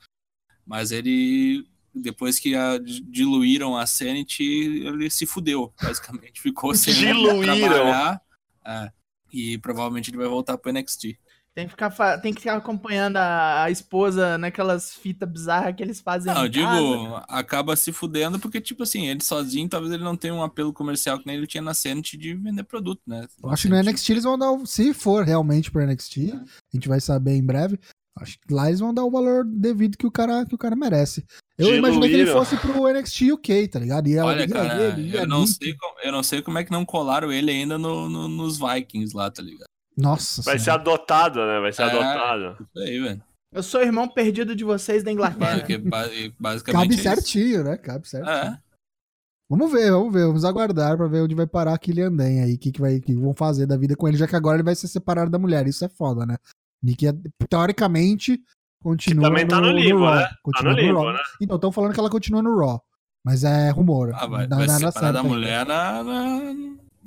[0.66, 1.66] mas ele.
[1.94, 4.42] Depois que a- diluíram a Sanity,
[4.84, 6.40] ele se fudeu, basicamente.
[6.42, 7.56] Ficou sem Diluíram?
[7.58, 8.20] trabalhar.
[8.66, 8.90] É,
[9.32, 11.18] e provavelmente ele vai voltar pro NXT.
[11.54, 15.84] Tem que ficar, fa- tem que ficar acompanhando a, a esposa naquelas fitas bizarras que
[15.84, 16.34] eles fazem.
[16.34, 17.24] Não, eu digo, casa.
[17.28, 21.16] acaba se fudendo porque, tipo assim, ele sozinho, talvez ele não tenha um apelo comercial
[21.16, 23.24] que nem ele tinha na Sanity de vender produto, né?
[23.40, 26.34] Eu acho que no NXT eles vão dar, o- se for realmente pro NXT, É.
[26.34, 27.78] a gente vai saber em breve.
[28.18, 30.74] Acho que lá eles vão dar o valor devido que o cara, que o cara
[30.74, 31.24] merece.
[31.56, 31.88] Eu Diluíram.
[31.88, 34.08] imaginei que ele fosse pro NXT UK, tá ligado?
[34.08, 35.52] E ela Olha, ia cara, ele, ia eu não, vir.
[35.52, 38.58] sei como, eu não sei como é que não colaram ele ainda no, no- nos
[38.58, 39.66] Vikings lá, tá ligado?
[39.96, 40.82] Nossa Vai ser senhora.
[40.82, 41.60] adotado, né?
[41.60, 41.84] Vai ser É.
[41.84, 42.56] adotado.
[42.60, 43.22] Isso aí, velho.
[43.52, 45.58] Eu sou o irmão perdido de vocês da Inglaterra.
[45.60, 46.72] Porque basicamente.
[46.72, 47.76] Cabe é certinho, né?
[47.76, 48.32] Cabe certinho.
[48.34, 48.58] É.
[49.48, 52.58] Vamos ver, vamos ver, vamos aguardar pra ver onde vai parar aquele Anden aí, o
[52.58, 54.74] que, que, vai, que vão fazer da vida com ele, já que agora ele vai
[54.74, 55.68] ser separado da mulher.
[55.68, 56.36] Isso é foda, né?
[56.82, 57.12] Nick, é-
[57.48, 58.42] teoricamente,
[58.84, 60.14] continua também tá no limbo, Raw.
[60.14, 60.22] né?
[60.22, 61.12] Tá Continua no no limbo, Raw.
[61.12, 61.18] né?
[61.40, 62.80] Então, estão falando que ela continua no Raw.
[63.24, 64.12] Mas é rumor.
[64.14, 66.54] Ah, vai, Não vai é nada separar da mulher na, na-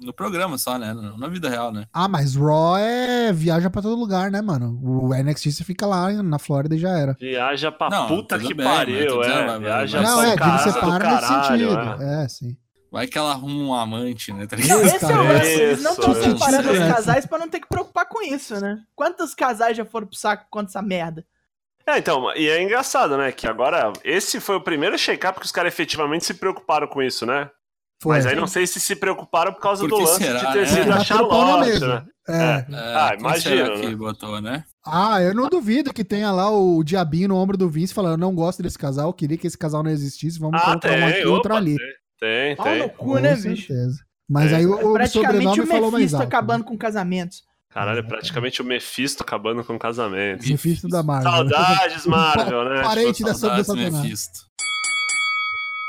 [0.04, 0.94] no programa só, né?
[1.18, 1.86] Na vida real, né?
[1.94, 4.80] Ah, mas Raw é viaja pra todo lugar, né, mano?
[4.84, 7.16] O NXT você fica lá na Flórida e já era.
[7.20, 9.46] Viaja pra Não, puta que bem, pariu, tô dizendo, é.
[9.46, 12.04] vai- vai- Viaja vai- não, pra é, que do separa nesse caralho, sentido.
[12.04, 12.24] é.
[12.24, 12.58] É, sim.
[12.92, 14.48] Vai que ela arruma um amante, né?
[14.48, 15.22] Tá Não, esse é o cara.
[15.22, 15.48] lance.
[15.52, 18.80] Eles não estão Isso, separando os casais pra não ter que preocupar com isso, né?
[18.96, 21.24] Quantos casais já foram pro saco contra essa merda?
[21.88, 23.32] É, então, e é engraçado, né?
[23.32, 27.26] Que agora, esse foi o primeiro shake-up que os caras efetivamente se preocuparam com isso,
[27.26, 27.50] né?
[28.04, 28.16] Foi.
[28.18, 30.60] Mas aí não sei se se preocuparam por causa Por do lance será, de ter
[30.60, 30.66] né?
[30.66, 32.06] sido a pau na Charlotte, né?
[32.30, 32.34] É.
[32.34, 33.82] É, Ah, quem imagina, será né?
[33.82, 34.64] que botou, né?
[34.86, 38.18] Ah, eu não duvido que tenha lá o diabinho no ombro do Vince falando: eu
[38.18, 41.14] não gosto desse casal, queria que esse casal não existisse, vamos Ah, colocar um aqui
[41.14, 41.76] tem, e outro ali.
[42.20, 42.80] tem, Pau tem.
[42.80, 43.68] no cu, Com né, bicho?
[43.68, 44.00] certeza.
[44.30, 44.58] Mas É.
[44.58, 46.28] aí o, o Praticamente sobrenome o falou mais Mephisto alto.
[46.28, 46.68] acabando né?
[46.68, 47.44] com casamentos.
[47.78, 50.48] Caralho, é praticamente o Mephisto acabando com o casamento.
[50.48, 51.32] Mephisto da Marvel.
[51.32, 52.82] Saudades, Marvel, né?
[52.82, 53.76] Parente Tipo, dessa do.
[53.76, 54.48] Mephisto.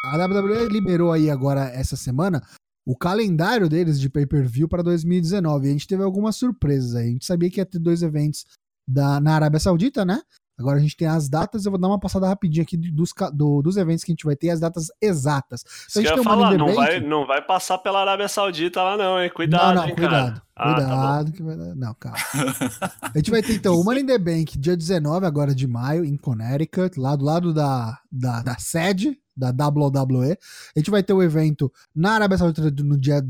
[0.05, 2.47] A WWE liberou aí agora essa semana
[2.87, 5.67] o calendário deles de pay-per-view para 2019.
[5.67, 7.09] E a gente teve algumas surpresas aí.
[7.09, 8.45] A gente sabia que ia ter dois eventos
[8.87, 10.21] da, na Arábia Saudita, né?
[10.59, 13.63] Agora a gente tem as datas, eu vou dar uma passada rapidinho aqui dos, do-
[13.63, 15.63] dos eventos que a gente vai ter, as datas exatas.
[15.89, 18.83] Isso que eu ia tem falar, não Bank- vai, não vai passar pela Arábia Saudita
[18.83, 19.31] lá não, hein?
[19.33, 20.33] Cuidado, não, não, hein, cuidado.
[20.35, 20.43] cara.
[20.61, 21.75] Ah, tá cuidado que vai dar.
[21.77, 22.19] Não, calma.
[23.15, 26.05] a gente vai ter então o Money in the Bank, dia 19 agora de maio,
[26.05, 30.33] em Connecticut, lá do lado da, da, da sede da WWE.
[30.75, 33.23] A gente vai ter o evento na Arábia Saudita no dia,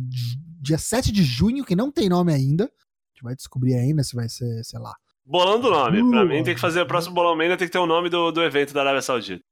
[0.61, 2.65] dia 7 de junho, que não tem nome ainda.
[2.65, 4.95] A gente vai descobrir ainda se vai ser, sei lá.
[5.29, 6.11] Bolando o nome.
[6.11, 6.27] Pra Uh.
[6.27, 8.43] mim tem que fazer o próximo bolão ainda tem que ter o nome do, do
[8.43, 9.43] evento da Arábia Saudita.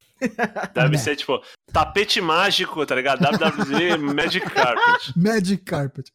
[0.75, 0.99] Deve É.
[0.99, 1.39] ser tipo
[1.71, 3.21] tapete mágico, tá ligado?
[3.23, 5.13] WWE Magic Carpet.
[5.15, 6.11] Magic Carpet.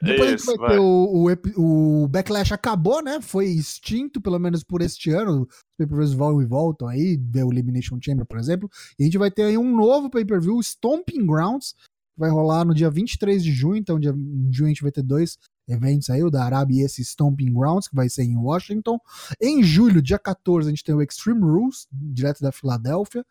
[0.00, 0.70] Depois a Isso, gente vai, vai.
[0.70, 3.20] ter o, o, o Backlash acabou, né?
[3.20, 5.42] Foi extinto, pelo menos por este ano.
[5.42, 8.70] Os pay-per-views vão e voltam aí, The Elimination Chamber, por exemplo.
[8.98, 11.74] E a gente vai ter aí um novo pay-per-view, Stomping Grounds,
[12.14, 13.76] que vai rolar no dia 23 de junho.
[13.76, 15.36] Então, dia, em junho a gente vai ter dois
[15.68, 18.98] eventos aí, o da Arábia e esse Stomping Grounds, que vai ser em Washington.
[19.40, 23.24] Em julho, dia 14, a gente tem o Extreme Rules, direto da Filadélfia.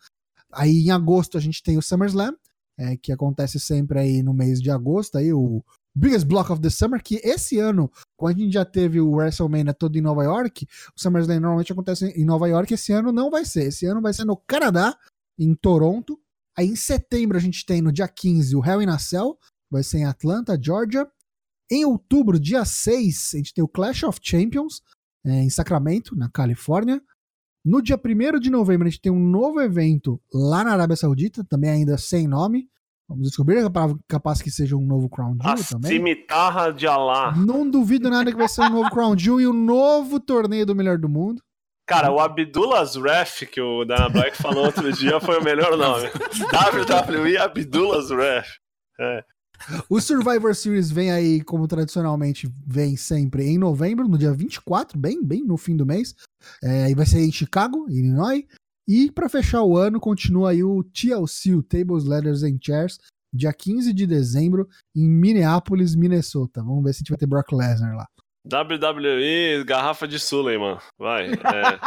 [0.52, 2.36] Aí em agosto a gente tem o SummerSlam,
[2.78, 5.64] é, que acontece sempre aí no mês de agosto, aí o
[5.94, 9.74] Biggest Block of the Summer, que esse ano, quando a gente já teve o WrestleMania
[9.74, 10.66] todo em Nova York,
[10.96, 13.66] o SummerSlam normalmente acontece em Nova York, esse ano não vai ser.
[13.66, 14.98] Esse ano vai ser no Canadá,
[15.38, 16.20] em Toronto.
[16.58, 19.38] Aí em setembro a gente tem no dia 15 o Hell in a Cell,
[19.70, 21.08] vai ser em Atlanta, Georgia.
[21.72, 24.82] Em outubro, dia 6, a gente tem o Clash of Champions,
[25.26, 27.02] é, em Sacramento, na Califórnia.
[27.64, 31.44] No dia 1 de novembro, a gente tem um novo evento lá na Arábia Saudita,
[31.48, 32.68] também ainda sem nome.
[33.08, 35.92] Vamos descobrir, é capaz- capaz que seja um novo Crown A Jewel também.
[35.92, 37.36] cimitarra de Alá.
[37.36, 40.74] Não duvido nada que vai ser um novo Crown Jewel e um novo torneio do
[40.76, 41.42] melhor do mundo.
[41.86, 46.08] Cara, o Abdullah's Ref, que o Dana Black falou outro dia, foi o melhor nome.
[46.52, 48.48] WWE Abdullah's Ref.
[49.00, 49.24] É.
[49.90, 55.24] O Survivor Series vem aí, como tradicionalmente vem sempre, em novembro, no dia 24, bem,
[55.24, 56.16] bem no fim do mês.
[56.64, 58.46] É, e vai ser em Chicago, Illinois.
[58.88, 63.00] E pra fechar o ano, continua aí o TLC, o Tables, Ladders and Chairs,
[63.34, 66.62] dia 15 de dezembro, em Minneapolis, Minnesota.
[66.62, 68.08] Vamos ver se a gente vai ter Brock Lesnar lá.
[68.46, 70.80] WWE Garrafa de Suleiman.
[70.98, 71.32] Vai.
[71.42, 71.80] É.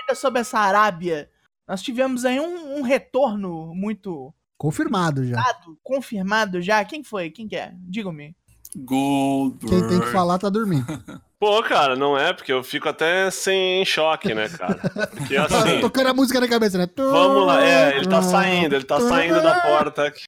[0.00, 1.30] Ainda sobre essa Arábia,
[1.66, 5.36] nós tivemos aí um, um retorno muito Confirmado já.
[5.36, 6.84] dado, confirmado já.
[6.84, 7.30] Quem foi?
[7.30, 7.72] Quem que é?
[7.88, 8.34] Digam-me.
[8.76, 9.68] Goldberg.
[9.80, 10.84] Quem tem que falar tá dormindo.
[11.38, 14.76] Pô, cara, não é, porque eu fico até sem choque, né, cara?
[15.08, 15.80] Porque Tá assim.
[15.80, 16.88] tocando a música na cabeça, né?
[16.96, 20.24] Vamos lá, é, ele tá saindo, ele tá saindo da porta aqui.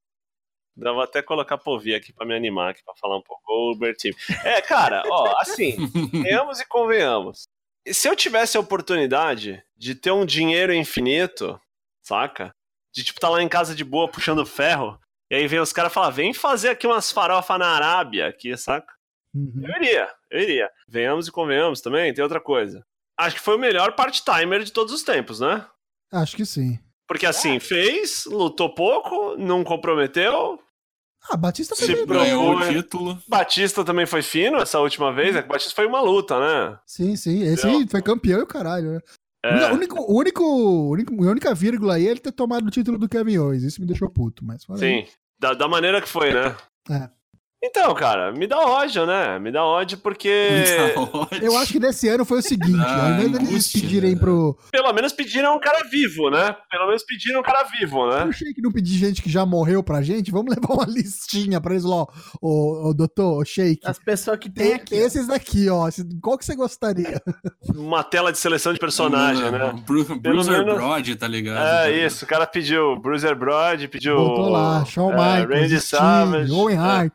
[0.79, 3.43] Eu vou até colocar pra ouvir aqui pra me animar aqui, pra falar um pouco.
[3.47, 4.15] Goldberg Team.
[4.45, 5.75] É, cara, ó, assim,
[6.13, 7.45] venhamos e convenhamos.
[7.89, 11.59] Se eu tivesse a oportunidade de ter um dinheiro infinito,
[12.03, 12.53] saca?
[12.97, 14.99] De tipo, tá lá em casa de boa puxando ferro,
[15.31, 18.91] e aí vem os caras falar, vem fazer aqui umas farofas na Arábia, aqui, saca?
[19.35, 19.63] Uhum.
[19.63, 20.71] Eu iria, eu iria.
[20.89, 22.83] Venhamos e convenhamos também, tem outra coisa.
[23.19, 25.65] Acho que foi o melhor part-timer de todos os tempos, né?
[26.11, 26.79] Acho que sim.
[27.07, 30.59] Porque assim, fez, lutou pouco, não comprometeu.
[31.29, 32.07] Ah, Batista Se foi bem.
[32.07, 32.73] pro- Ganhou o Procura.
[32.75, 33.23] título.
[33.29, 36.79] Batista também foi fino essa última vez, é que Batista foi uma luta, né?
[36.87, 37.43] Sim, sim.
[37.43, 37.89] Esse Entendeu?
[37.91, 39.01] foi campeão e o caralho, né?
[39.47, 39.71] É.
[39.71, 42.71] O único, o único, o único- a única vírgula aí é ele ter tomado o
[42.71, 43.63] título do Kevin Owens.
[43.63, 44.63] Isso me deixou puto, mas.
[44.79, 45.05] Sim,
[45.39, 46.55] da, da maneira que foi, né?
[46.91, 47.09] É.
[47.69, 49.39] Então, cara, me dá ódio, né?
[49.39, 50.29] Me dá ódio porque
[51.43, 54.21] Eu acho que nesse ano foi o seguinte: Ah, ao invés deles pedirem né?
[54.21, 54.57] pro.
[54.71, 56.55] pelo menos pediram um cara vivo, né?
[56.71, 58.23] Pelo menos pediram um cara vivo, né?
[58.25, 60.31] Eu achei que não pedir gente que já morreu pra gente.
[60.31, 62.07] Vamos levar uma listinha pra eles lá, ó.
[62.41, 63.81] Ô, ô, doutor, ô, Shake.
[63.85, 64.95] As pessoas que tem Tem aqui.
[64.95, 65.89] esses daqui, ó.
[66.23, 67.21] Qual que você gostaria?
[67.75, 69.73] Uma tela de seleção de personagem, né?
[69.87, 71.87] Bru Bruiser menos- Brody, tá ligado?
[71.87, 74.17] É isso, o cara pediu Bruiser Brody, pediu.
[74.17, 76.53] Botou lá, Shawn é, Michaels, Randy Savage.
[76.53, 77.11] Owen é.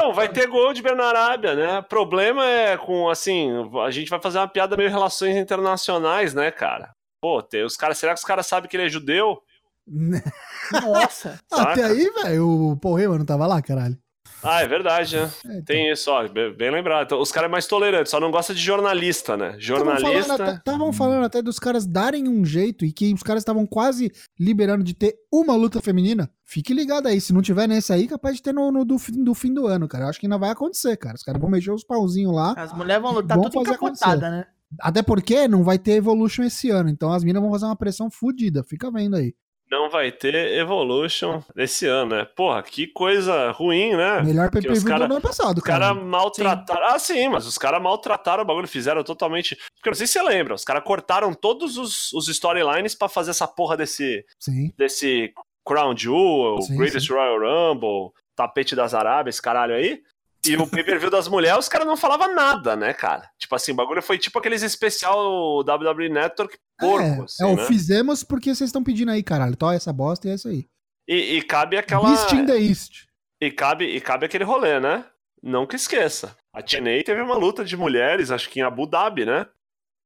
[0.00, 1.82] Então, vai ter Goldberg na Arábia, né?
[1.82, 3.50] Problema é com, assim,
[3.84, 6.94] a gente vai fazer uma piada meio relações internacionais, né, cara?
[7.20, 9.42] Pô, tem, os caras, será que os caras sabem que ele é judeu?
[10.82, 11.38] Nossa.
[11.46, 11.72] Saca?
[11.72, 13.98] Até aí, velho, o Paul Heyman não tava lá, caralho.
[14.42, 15.30] Ah, é verdade, né?
[15.44, 15.64] É, então.
[15.64, 17.06] Tem isso, ó, bem, bem lembrado.
[17.06, 19.50] Então, os caras é mais tolerantes, só não gosta de jornalista, né?
[19.50, 20.54] Falando, Jornalista.
[20.54, 24.82] estavam falando até dos caras darem um jeito e que os caras estavam quase liberando
[24.82, 26.30] de ter uma luta feminina.
[26.44, 29.22] Fique ligado aí, se não tiver nesse aí, capaz de ter no, no do, fim,
[29.22, 30.04] do fim do ano, cara.
[30.04, 31.14] Eu acho que ainda vai acontecer, cara.
[31.14, 32.54] Os caras vão mexer os pauzinhos lá.
[32.56, 34.46] As mulheres vão lutar Vamos tudo encapotada, né?
[34.80, 38.10] Até porque não vai ter Evolution esse ano, então as minas vão fazer uma pressão
[38.10, 38.62] fodida.
[38.62, 39.34] Fica vendo aí.
[39.70, 42.24] Não vai ter Evolution esse ano, né?
[42.24, 44.20] Porra, que coisa ruim, né?
[44.22, 46.00] Melhor pay-per-view cara- do ano passado, Os caras cara.
[46.00, 46.86] maltrataram.
[46.88, 49.54] Ah, sim, mas os caras maltrataram o bagulho, fizeram totalmente.
[49.76, 53.08] Porque eu não sei se você lembra, os caras cortaram todos os, os storylines pra
[53.08, 54.72] fazer essa porra desse, Sim.
[54.76, 55.32] desse
[55.64, 57.12] Crown Jewel, Sim, Greatest sim.
[57.12, 60.00] Royal Rumble, Tapete das Arábias, caralho aí.
[60.46, 63.30] E o pay-per-view das mulheres, os caras não falavam nada, né, cara?
[63.38, 67.56] Tipo assim, o bagulho foi tipo aqueles especial WWE Network porco, é, assim, é, o
[67.56, 67.66] né?
[67.66, 69.54] fizemos porque vocês estão pedindo aí, caralho.
[69.54, 70.66] Tó essa bosta e é isso aí.
[71.06, 72.08] E, e cabe aquela.
[72.08, 73.04] Beast in the East.
[73.40, 75.04] E cabe, e cabe aquele rolê, né?
[75.42, 76.36] Não que esqueça.
[76.52, 79.46] A TNA teve uma luta de mulheres, acho que em Abu Dhabi, né?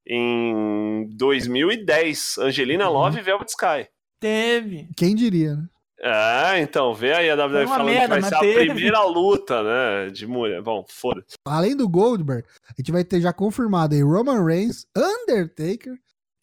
[0.07, 2.39] Em 2010.
[2.39, 2.95] Angelina Uhum.
[2.95, 3.89] Love e Velvet Sky.
[4.20, 4.89] Teve.
[4.97, 5.68] Quem diria, né?
[6.01, 8.67] É, então, vê aí a WWE falando merda, que vai ser a teve.
[8.73, 10.11] primeira luta, né?
[10.11, 10.61] De mulher.
[10.61, 15.95] Bom, foda Além do Goldberg, a gente vai ter já confirmado aí Roman Reigns, Undertaker,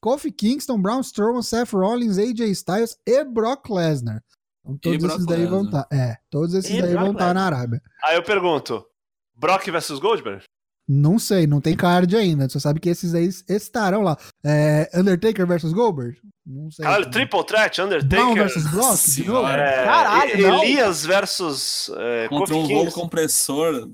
[0.01, 4.23] Kofi Kingston, Braun Strowman, Seth Rollins, AJ Styles e Brock Lesnar.
[4.65, 5.87] Então, todos Brock esses daí vão estar.
[5.91, 7.51] É, todos esses E daí Brock vão estar Lesnar.
[7.51, 7.81] na Arábia.
[8.03, 8.85] Aí eu pergunto:
[9.35, 10.43] Brock versus Goldberg?
[10.93, 12.49] Não sei, não tem card ainda.
[12.49, 14.17] Só sabe que esses aí estarão lá.
[14.43, 16.17] É, Undertaker versus Goldberg?
[16.45, 16.83] Não sei.
[16.83, 17.27] Caralho, também.
[17.27, 18.33] Triple Threat, Brown Undertaker.
[18.33, 18.99] versus Brock?
[18.99, 19.47] De novo?
[19.47, 20.63] É, Caralho, não.
[20.63, 23.89] Elias versus é, Contra um rolo compressor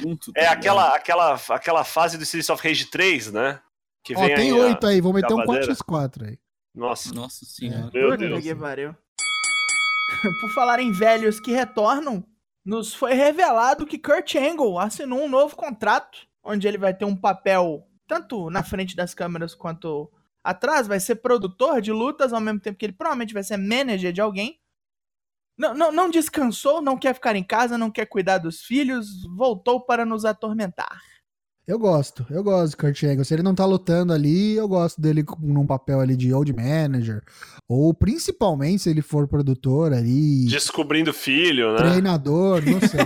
[0.00, 0.30] junto.
[0.36, 3.58] É aquela, aquela, aquela fase do Series of Rage 3, né?
[4.04, 5.74] Que Ó, vem tem oito aí, vamos meter um cavadeira.
[5.74, 6.38] 4x4 aí.
[6.72, 7.12] Nossa?
[7.12, 7.90] Nossa senhora.
[7.92, 8.44] meu Puta Deus.
[10.40, 12.24] Por falar em velhos que retornam,
[12.64, 17.16] nos foi revelado que Kurt Angle assinou um novo contrato, onde ele vai ter um
[17.16, 20.10] papel tanto na frente das câmeras quanto
[20.42, 24.12] atrás, vai ser produtor de lutas, ao mesmo tempo que ele provavelmente vai ser manager
[24.12, 24.58] de alguém.
[25.56, 29.80] Não, não, não descansou, não quer ficar em casa, não quer cuidar dos filhos, voltou
[29.84, 31.00] para nos atormentar.
[31.70, 33.24] Eu gosto, eu gosto do Kurt Angle.
[33.24, 37.22] Se ele não tá lutando ali, eu gosto dele num papel ali de old manager.
[37.68, 40.46] Ou principalmente se ele for produtor ali.
[40.48, 41.78] Descobrindo filho, né?
[41.78, 42.98] Treinador, não sei.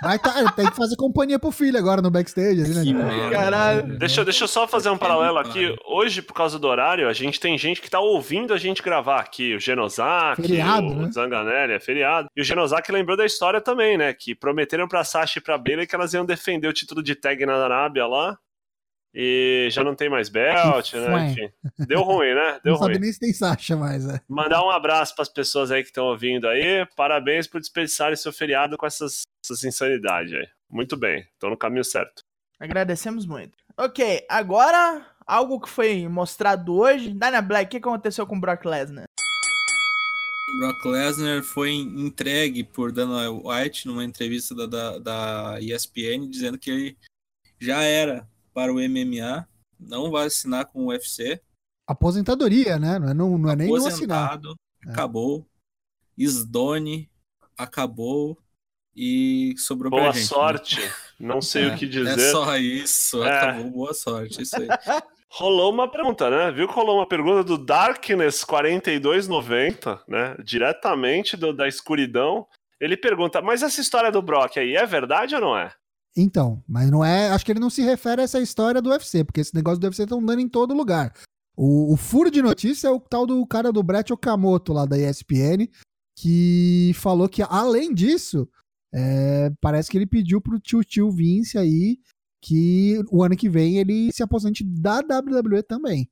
[0.00, 2.62] Vai tá, tem que fazer companhia pro filho agora no backstage.
[2.62, 3.08] Ali, né?
[3.24, 3.30] Que.
[3.34, 3.98] Caralho.
[3.98, 5.74] Deixa, deixa eu só fazer um paralelo aqui.
[5.84, 9.18] Hoje, por causa do horário, a gente tem gente que tá ouvindo a gente gravar
[9.18, 9.56] aqui.
[9.56, 11.10] O Genosaki, Feriado, o né?
[11.10, 12.28] Zanganelli, é feriado.
[12.36, 14.12] E o Genosaki lembrou da história também, né?
[14.12, 17.44] Que prometeram pra Sasha e pra Bailey que elas iam defender o título de tag
[17.44, 18.36] na Arábia lá.
[19.18, 21.30] E já não tem mais belt, né?
[21.30, 21.50] Enfim.
[21.86, 22.60] Deu ruim, né?
[22.62, 22.92] Deu não ruim.
[22.92, 24.20] sabe nem se tem Sasha mais, né?
[24.28, 26.86] Mandar um abraço pras pessoas aí que estão ouvindo aí.
[26.94, 30.46] Parabéns por desperdiçarem seu feriado com essas, essas insanidades aí.
[30.68, 32.20] Muito bem, estão no caminho certo.
[32.60, 33.56] Agradecemos muito.
[33.78, 37.14] Ok, agora algo que foi mostrado hoje.
[37.14, 39.04] Dana Black, o que aconteceu com o Brock Lesnar?
[40.58, 46.70] Brock Lesnar foi entregue por Dana White numa entrevista da, da, da ESPN dizendo que
[46.70, 46.98] ele
[47.58, 49.46] já era para o MMA,
[49.78, 51.40] não vai assinar com o UFC,
[51.88, 52.98] Aposentadoria, né?
[52.98, 54.40] Não é, não, não é nem não assinar.
[54.84, 54.90] É.
[54.90, 55.46] acabou,
[56.18, 57.08] Isdone,
[57.56, 58.36] acabou
[58.94, 60.22] e sobrou Boa pra gente.
[60.22, 60.26] né?
[60.28, 60.92] sorte.
[61.20, 62.30] Não sei É, o que É dizer.
[62.32, 63.38] só isso, É.
[63.38, 64.66] acabou, boa sorte, isso aí.
[65.30, 66.50] Rolou uma pergunta, né?
[66.50, 70.34] Viu que rolou uma pergunta do Darkness 4290, né?
[70.42, 72.46] Diretamente do- da escuridão.
[72.80, 75.72] Ele pergunta, mas essa história do Brock aí é verdade ou não é?
[76.16, 77.28] Então, mas não é.
[77.28, 79.84] Acho que ele não se refere a essa história do UFC, porque esse negócio do
[79.84, 81.12] UFC estão dando em todo lugar.
[81.54, 84.98] O, o furo de notícia é o tal do cara do Brett Okamoto lá da
[84.98, 85.68] ESPN,
[86.18, 88.48] que falou que, além disso,
[88.92, 91.98] é, parece que ele pediu pro tio tio Vince aí
[92.42, 96.08] que o ano que vem ele se aposente da WWE também.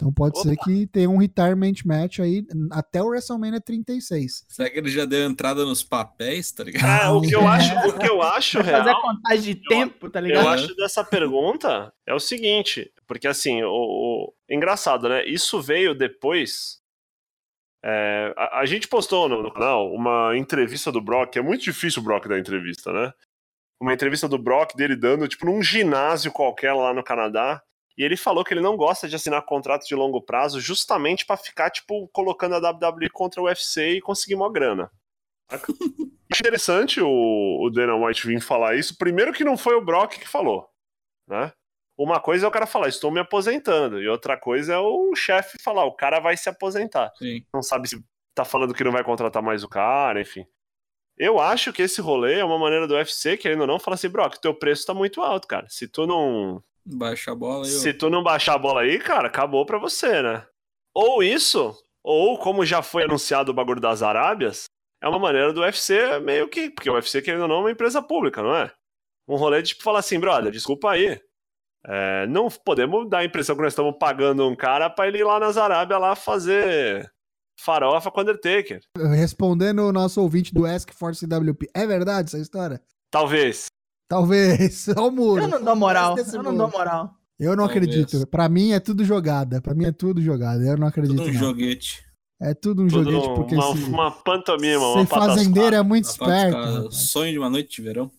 [0.00, 0.48] Então pode Opa.
[0.48, 4.44] ser que tenha um retirement match aí até o WrestleMania 36.
[4.48, 6.86] Será que ele já deu entrada nos papéis, tá ligado?
[7.02, 9.60] É, o que eu acho, o que eu acho Vai fazer a real, contagem de
[9.68, 10.48] tempo, tá eu ligado?
[10.50, 15.26] acho dessa pergunta é o seguinte, porque assim, o, o- engraçado, né?
[15.26, 16.78] Isso veio depois.
[17.84, 22.02] é, a, a gente postou no, no canal uma entrevista do Brock, é muito difícil
[22.02, 23.12] o Brock dar entrevista, né?
[23.82, 27.60] Uma entrevista do Brock dele dando, tipo, num ginásio qualquer lá no Canadá.
[27.98, 31.36] E ele falou que ele não gosta de assinar contrato de longo prazo justamente pra
[31.36, 34.88] ficar, tipo, colocando a WWE contra o UFC e conseguir uma grana.
[36.30, 37.08] Interessante o,
[37.60, 38.96] o Dana White vir falar isso.
[38.96, 40.68] Primeiro que não foi o Brock que falou,
[41.26, 41.52] né?
[41.98, 44.00] Uma coisa é o cara falar, estou me aposentando.
[44.00, 47.10] E outra coisa é o chefe falar, o cara vai se aposentar.
[47.16, 47.44] Sim.
[47.52, 48.00] Não sabe se
[48.32, 50.46] tá falando que não vai contratar mais o cara, enfim.
[51.16, 54.08] Eu acho que esse rolê é uma maneira do UFC, querendo ou não, falar assim,
[54.08, 55.66] Brock, teu preço tá muito alto, cara.
[55.68, 59.28] Se tu não, Baixa a bola e se tu não baixar a bola aí, cara,
[59.28, 60.46] acabou pra você, né?
[60.94, 64.64] Ou isso, ou como já foi anunciado o bagulho das Arábias,
[65.02, 66.70] é uma maneira do UFC meio que.
[66.70, 68.72] Porque o UFC, querendo ou não, é uma empresa pública, não é?
[69.28, 71.20] Um rolê de tipo falar assim, brother, desculpa aí.
[71.86, 75.24] é, não podemos dar a impressão que nós estamos pagando um cara pra ele ir
[75.24, 77.10] lá nas Arábias lá fazer
[77.60, 78.80] farofa com o Undertaker.
[78.96, 82.80] Respondendo o nosso ouvinte do Ask for CWP, é verdade essa história?
[83.10, 83.66] Talvez.
[84.08, 84.88] Talvez.
[84.96, 85.42] Olha o muro.
[85.42, 86.16] Eu não dou moral.
[86.18, 87.14] Eu não dou moral.
[87.38, 87.88] Eu não Talvez.
[87.88, 88.26] acredito.
[88.26, 89.60] Pra mim é tudo jogada.
[89.60, 90.64] Pra mim é tudo jogada.
[90.64, 91.16] Eu não acredito.
[91.16, 91.40] tudo um não.
[91.40, 92.08] joguete.
[92.40, 96.04] É tudo um Tudo joguete, porque uma, se, uma pantomima, uma ser fazendeiro é muito
[96.04, 96.56] esperto.
[96.56, 96.94] rapaz.
[96.94, 98.10] sonho de uma noite de verão.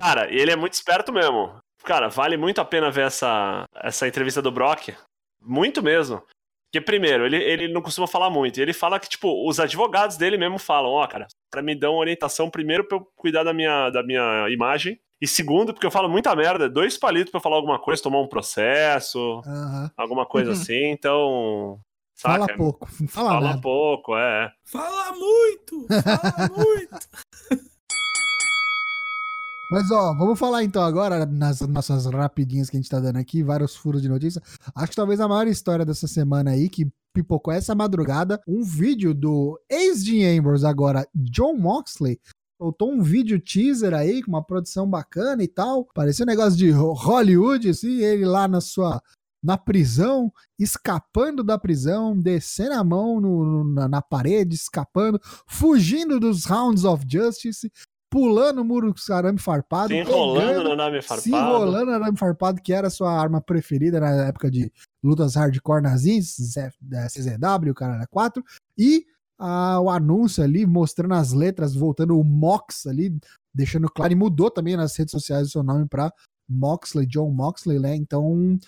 [0.00, 1.54] Cara, ele é muito esperto mesmo.
[1.84, 4.94] Cara, vale muito a pena ver essa, essa entrevista do Brock.
[5.42, 6.22] Muito mesmo.
[6.70, 8.58] Porque, primeiro, ele, ele não costuma falar muito.
[8.58, 11.90] E ele fala que, tipo, os advogados dele mesmo falam: Ó, cara, pra me dar
[11.90, 14.98] uma orientação, primeiro, pra eu cuidar da minha, da minha imagem.
[15.20, 18.20] E segundo, porque eu falo muita merda, dois palitos pra eu falar alguma coisa, tomar
[18.20, 19.90] um processo, Aham.
[19.96, 20.56] alguma coisa Uhum.
[20.56, 20.84] assim.
[20.90, 21.80] Então.
[22.16, 22.56] Fala Saca?
[22.56, 22.88] pouco.
[23.08, 24.50] Fala, Fala pouco, é.
[24.64, 25.86] Fala muito!
[26.02, 27.08] Fala muito!
[29.70, 33.42] Mas ó, vamos falar então agora nas nossas rapidinhas que a gente tá dando aqui,
[33.42, 34.40] vários furos de notícia.
[34.74, 39.12] Acho que talvez a maior história dessa semana aí, que pipocou essa madrugada, um vídeo
[39.12, 42.18] do ex-Dean Ambrose, agora John Moxley,
[42.58, 45.86] soltou um vídeo teaser aí, com uma produção bacana e tal.
[45.94, 49.00] Parecia um negócio de Ho- Hollywood, assim, ele lá na sua.
[49.40, 56.44] Na prisão, escapando da prisão, descendo a mão no- na, na parede, escapando, fugindo dos
[56.44, 57.70] Rounds of Justice,
[58.10, 61.28] pulando o muro com arame farpado, Se enrolando no se farpado.
[61.36, 64.72] enrolando no arame farpado, que era a sua arma preferida na época de
[65.04, 66.34] lutas hardcore nazis,
[67.06, 68.42] CZW, cara 4,
[68.76, 69.04] e
[69.38, 73.16] ah, o anúncio ali mostrando as letras, voltando o Mox ali,
[73.54, 76.12] deixando claro, e mudou também nas redes sociais o seu nome para
[76.48, 77.94] Moxley, John Moxley, né?
[77.94, 78.58] Então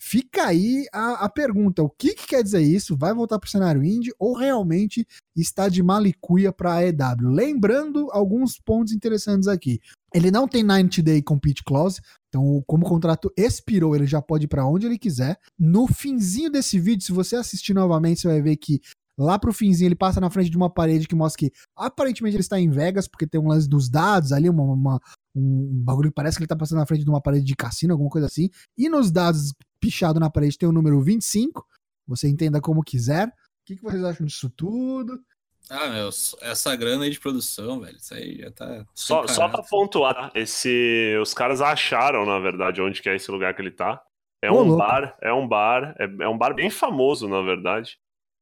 [0.00, 2.96] fica aí a, a pergunta: o que, que quer dizer isso?
[2.96, 5.06] Vai voltar para o cenário indie ou realmente
[5.36, 7.30] está de malicuia para a EW?
[7.30, 9.80] Lembrando alguns pontos interessantes aqui.
[10.12, 14.44] Ele não tem 90 Day Compete Clause, Então, como o contrato expirou, ele já pode
[14.44, 15.38] ir para onde ele quiser.
[15.56, 18.80] No finzinho desse vídeo, se você assistir novamente, você vai ver que
[19.24, 22.42] lá pro finzinho ele passa na frente de uma parede que mostra que aparentemente ele
[22.42, 25.00] está em Vegas, porque tem um lance dos dados ali, uma, uma
[25.34, 27.92] um bagulho que parece que ele tá passando na frente de uma parede de cassino,
[27.92, 28.50] alguma coisa assim.
[28.76, 31.66] E nos dados pichado na parede tem o número 25.
[32.08, 33.28] Você entenda como quiser.
[33.28, 33.32] O
[33.64, 35.20] que, que vocês acham disso tudo?
[35.68, 36.08] Ah, meu,
[36.40, 38.84] essa grana aí de produção, velho, isso aí já tá.
[38.92, 43.54] Só, só pra pontuar, esse, os caras acharam, na verdade, onde que é esse lugar
[43.54, 44.02] que ele tá.
[44.42, 44.78] É um louco.
[44.78, 47.98] bar, é um bar, é, é um bar bem famoso, na verdade.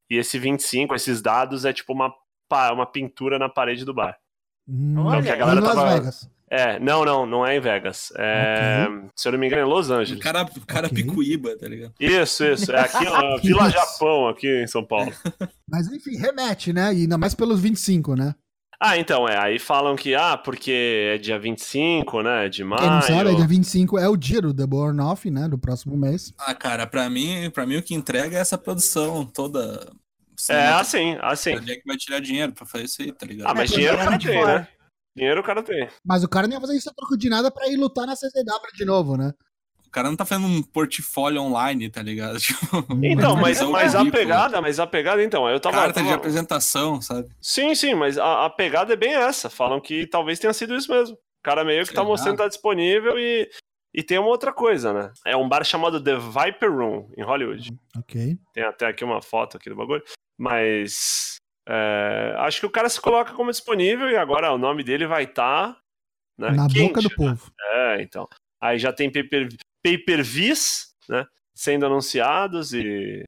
[0.09, 2.13] E esse 25, esses dados, é tipo uma,
[2.73, 4.17] uma pintura na parede do bar.
[4.67, 6.29] Hum, Olha, que a galera em Las tava- Vegas.
[6.51, 8.11] É, não, não, não é em Vegas.
[8.17, 10.23] É, Se eu não me engano, é em Los O Angeles.
[10.23, 11.03] cara, o cara Ok.
[11.03, 11.93] picuíba, tá ligado?
[11.99, 12.71] Isso, isso.
[12.71, 13.71] É aqui, ó, Vila Isso.
[13.77, 15.13] Japão, aqui em São Paulo.
[15.69, 16.91] Mas enfim, remete, né?
[16.91, 18.33] E ainda mais pelos 25, né?
[18.81, 19.37] Ah, então, é.
[19.37, 22.47] Aí falam que, ah, porque é dia 25, né?
[22.47, 22.81] De maio.
[22.81, 25.49] Quem não sabe, é dia 25 é o dia do The Born Off, né?
[25.49, 26.33] Do próximo mês.
[26.37, 29.91] Ah, cara, pra mim, pra mim o que entrega é essa produção toda.
[30.49, 31.55] É, assim, assim.
[31.57, 33.49] Onde é que vai tirar dinheiro pra fazer isso aí, tá ligado?
[33.49, 34.67] Ah, mas É, dinheiro o dinheiro cara de tem, né?
[35.13, 35.89] Dinheiro o cara tem.
[36.05, 38.15] Mas o cara não ia fazer isso a troco de nada pra ir lutar na
[38.15, 39.33] CCW de novo, né?
[39.89, 42.37] O cara não tá fazendo um portfólio online, tá ligado?
[42.39, 45.77] Tipo, Então, mas, mas a pegada, mas a pegada, então, eu tava.
[45.77, 47.27] carta de tava- apresentação, sabe?
[47.41, 49.49] Sim, sim, mas a, a pegada é bem essa.
[49.49, 51.15] Falam que talvez tenha sido isso mesmo.
[51.15, 53.49] O cara meio que tá mostrando que tá disponível e.
[53.91, 55.11] E tem uma outra coisa, né?
[55.25, 57.71] É um bar chamado The Viper Room, em Hollywood.
[57.97, 58.37] Ok.
[58.53, 60.03] Tem até aqui uma foto aqui do bagulho.
[60.37, 61.35] Mas.
[61.67, 65.23] é, acho que o cara se coloca como disponível e agora o nome dele vai
[65.23, 65.75] estar.
[66.37, 67.15] né, Na quente, boca do né?
[67.15, 67.51] povo.
[67.73, 68.27] É, então.
[68.61, 69.47] Aí já tem pay-per-
[69.83, 71.25] pay-per-views, né?
[71.53, 73.23] Sendo anunciados e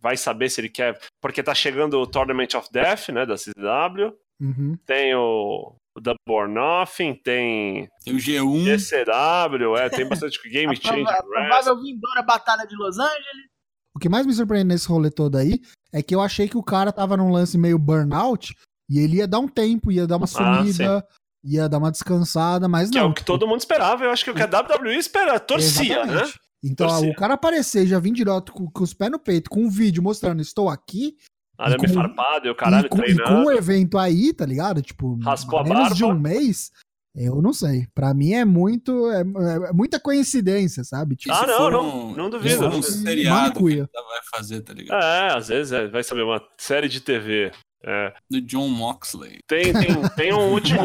[0.00, 0.98] vai saber se ele quer.
[1.20, 3.26] Porque tá chegando o Tournament of Death, né?
[3.26, 4.14] Da CW.
[4.40, 4.76] Uhum.
[4.84, 8.68] Tem o, o The Born Nothing, tem Tem o G1.
[8.68, 11.04] ECW, é, tem bastante Game A, Changer.
[11.04, 13.46] prova- provável vindoura batalha de Los Angeles.
[13.94, 15.58] O que mais me surpreende nesse rolê todo aí
[15.90, 18.54] é que eu achei que o cara tava num lance meio burnout
[18.90, 21.02] e ele ia dar um tempo, ia dar uma sumida,
[21.46, 23.10] ia dar uma descansada, mas Que é não.
[23.10, 26.04] o que todo mundo esperava, eu acho que é o que a WWE espera, torcia,
[26.04, 26.22] né?
[26.64, 27.10] Então, Torcia.
[27.12, 30.02] o cara aparecer, já vir direto com, com os pés no peito, com um vídeo
[30.02, 31.14] mostrando estou aqui,
[31.58, 33.28] Arame com- farpado e o caralho e, com, e treinando.
[33.28, 34.82] com o evento aí, tá ligado?
[34.82, 36.16] Tipo, Raspou a menos de barba.
[36.16, 36.70] um mês,
[37.14, 37.86] eu não sei.
[37.94, 39.10] Pra mim é muito.
[39.12, 41.14] É, é muita coincidência, sabe?
[41.16, 45.02] Tipo, Ah, não, não, não duvido, for não um seriado que vai fazer, tá ligado?
[45.02, 47.52] É, às vezes é, vai saber, uma série de TV.
[47.84, 48.12] É.
[48.28, 49.38] Do John Moxley.
[49.46, 50.80] Tem, tem, tem um último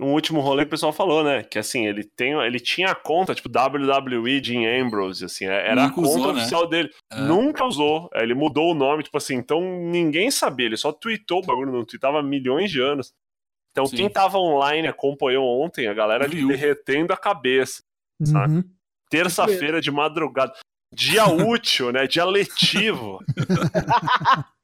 [0.00, 1.42] um último rolê que o pessoal falou, né?
[1.42, 5.86] Que assim, ele, tem, ele tinha a conta, tipo, WWE Jim Ambrose, assim, era Nunca
[5.86, 6.40] a conta usou, né?
[6.40, 6.90] oficial dele.
[7.10, 7.20] É.
[7.20, 8.08] Nunca usou.
[8.14, 11.72] É, Ele mudou o nome, tipo assim, então ninguém sabia, ele só tweetou o bagulho,
[11.72, 13.12] não tweetava há milhões de anos.
[13.72, 13.96] Então Sim.
[13.96, 16.48] quem tava online acompanhou ontem, a galera Viu.
[16.48, 17.82] derretendo a cabeça.
[18.20, 18.62] uhum.
[19.10, 20.52] Terça-feira de madrugada.
[20.94, 22.06] Dia útil, né?
[22.06, 23.18] Dia letivo.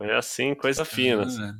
[0.00, 1.22] É assim, coisa fina.
[1.22, 1.52] É,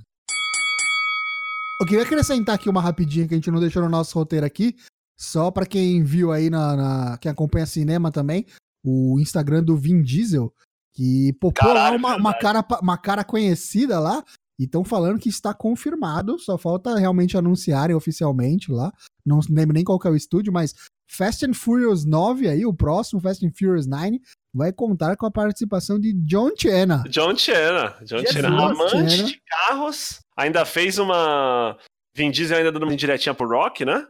[1.81, 4.77] Eu queria acrescentar aqui uma rapidinha que a gente não deixou no nosso roteiro aqui,
[5.19, 8.47] só pra quem viu aí na, na- quem acompanha cinema também,
[8.85, 10.53] o Instagram do Vin Diesel,
[10.95, 14.25] que popou lá uma, uma cara, uma cara conhecida lá,
[14.59, 18.93] e estão falando que está confirmado, só falta realmente anunciarem oficialmente lá.
[19.25, 20.75] Não lembro nem qual que é o estúdio, mas
[21.17, 24.21] Fast and Furious 9 aí, o próximo Fast and Furious 9,
[24.55, 27.03] vai contar com a participação de John Cena.
[27.09, 27.97] John Cena.
[28.03, 29.25] John Jesus, Cena, amante Cena.
[29.29, 30.21] de carros.
[30.37, 31.77] Ainda fez uma.
[32.17, 34.07] Vin Diesel ainda dando uma indiretinha pro Rock, né?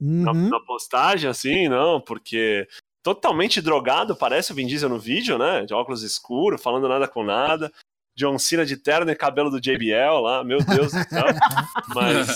[0.00, 0.48] Na, Uhum.
[0.48, 2.66] na postagem, assim, não, porque.
[3.02, 5.64] Totalmente drogado, parece o Vin Diesel no vídeo, né?
[5.64, 7.70] De óculos escuros, falando nada com nada.
[8.18, 11.24] John Cena de terno e cabelo do JBL lá, meu Deus do céu.
[11.94, 12.28] Mas.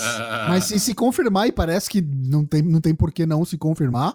[0.48, 3.58] Mas se se confirmar, e parece que não tem, não tem por que não se
[3.58, 4.14] confirmar,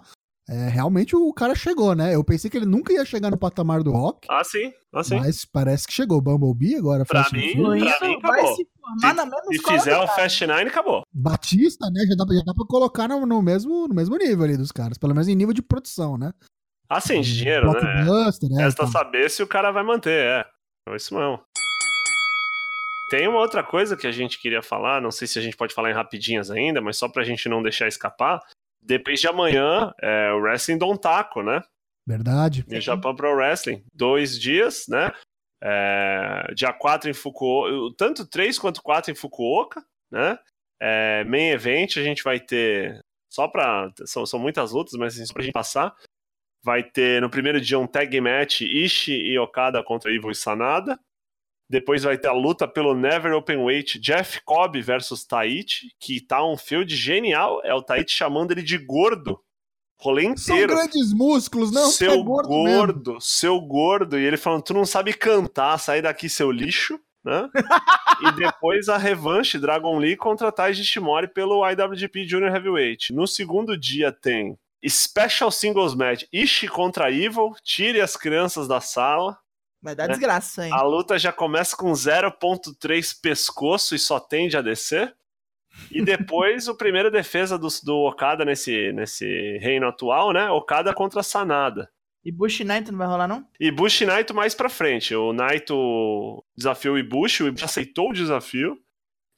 [0.49, 2.15] é, realmente o cara chegou, né?
[2.15, 5.17] Eu pensei que ele nunca ia chegar no patamar do rock, Ah, sim, ah, sim.
[5.19, 6.21] mas parece que chegou.
[6.21, 7.79] Bumblebee agora, Pra Fast mim, pra mim,
[8.21, 8.55] vai acabou.
[8.55, 10.07] se Se escola fizer o.
[10.07, 11.01] Fast Nine, acabou.
[11.13, 12.05] Batista, né?
[12.09, 14.71] Já dá, pra- já dá pra colocar no, no mesmo, no mesmo nível ali dos
[14.71, 16.31] caras, pelo menos em nível de produção, né?
[16.89, 17.81] Ah, sim, de dinheiro, né?
[18.05, 18.63] Blockbuster, né?
[18.63, 20.45] Resta Então, saber se o cara vai manter, é.
[20.89, 21.41] É isso mesmo.
[23.09, 25.73] Tem uma outra coisa que a gente queria falar, não sei se a gente pode
[25.73, 28.41] falar em rapidinhas ainda, mas só pra gente não deixar escapar.
[28.81, 31.61] Depois de amanhã, é o Wrestling Don Taco, né?
[32.05, 32.65] Verdade.
[32.67, 33.83] No Japão Pro Wrestling.
[33.93, 35.11] Dois dias, né?
[35.61, 40.37] É, dia 4 em Fukuoka, tanto 3 quanto 4 em Fukuoka, né?
[40.79, 45.25] É, main event a gente vai ter, só pra, são, são muitas lutas, mas assim,
[45.25, 45.95] só pra gente passar,
[46.63, 50.99] vai ter no primeiro dia um tag match Ishi e Okada contra Evil e Sanada,
[51.69, 56.57] depois vai ter a luta pelo Never Openweight Jeff Cobb versus Taichi, que tá um
[56.57, 59.39] field genial, é o Taichi chamando ele de gordo,
[59.99, 60.75] rolê São inteiro.
[60.75, 61.89] grandes músculos, não?
[61.89, 64.17] seu é gordo, gordo, seu gordo.
[64.17, 67.49] E ele falando, tu não sabe cantar, sai daqui, seu lixo, né?
[68.21, 73.13] e depois a revanche Dragon Lee contra Taiji Shimori pelo IWGP Junior Heavyweight.
[73.13, 74.57] No segundo dia tem
[74.87, 79.37] Special Singles Match Ishi contra Evil, tire as crianças da sala.
[79.81, 80.07] Vai dar É.
[80.09, 80.73] desgraça, hein?
[80.73, 85.15] A luta já começa com 0.3 pescoço e só tende a descer.
[85.91, 90.49] E depois o primeiro defesa do, do Okada nesse, nesse reino atual, né?
[90.49, 91.89] Okada contra Sanada.
[92.25, 93.45] E Bush Knight não vai rolar, não?
[93.59, 95.15] E Bush e Naito mais pra frente.
[95.15, 98.77] O Naito desafiou o Ibushi, o Ibushi aceitou o desafio.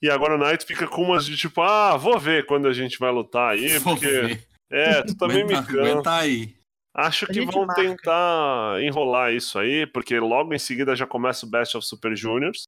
[0.01, 2.97] E agora o Naito fica com umas de tipo, ah, vou ver quando a gente
[2.97, 4.07] vai lutar aí, Vou porque.
[4.07, 4.47] ver.
[4.71, 5.71] É, tu também me cansa.
[5.81, 6.55] Aguenta aí.
[6.93, 7.81] Acho A que vão marca.
[7.81, 12.63] tentar enrolar isso aí, porque logo em seguida já começa o Best of Super Juniors.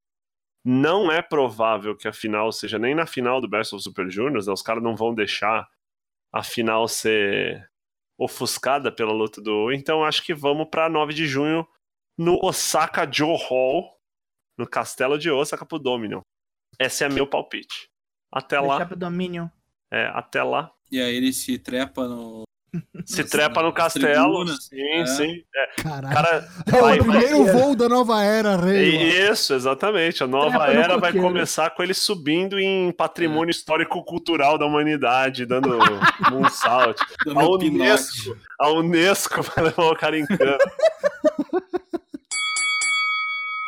[0.64, 4.46] Não é provável que a final seja nem na final do Best of Super Juniors,
[4.46, 4.54] né?
[4.54, 5.68] os caras não vão deixar
[6.32, 7.68] a final ser
[8.20, 9.72] ofuscada pela luta do.
[9.72, 11.68] Então acho que vamos pra 9 de junho
[12.18, 13.98] no Osaka Joe Hall,
[14.58, 16.22] no Castelo de Osaka pro Dominion.
[16.80, 17.90] Esse é meu palpite.
[18.32, 19.48] Até Deixar lá, pro Dominion.
[19.92, 20.72] é, até lá.
[20.92, 22.44] E aí ele se trepa no.
[23.06, 24.48] Se trepa no castelo.
[24.48, 25.06] Sim, É.
[25.06, 25.44] sim.
[25.54, 29.12] É, cara, É vai- o primeiro voo da nova era, rei.
[29.30, 30.24] Isso, exatamente.
[30.24, 35.46] A nova Trepa no era vai começar com ele subindo em patrimônio histórico-cultural da humanidade,
[35.46, 35.70] dando
[36.32, 36.98] moonsault.
[37.26, 37.50] Dando A.
[37.50, 40.58] Unesco, a Unesco vai levar o cara em cana.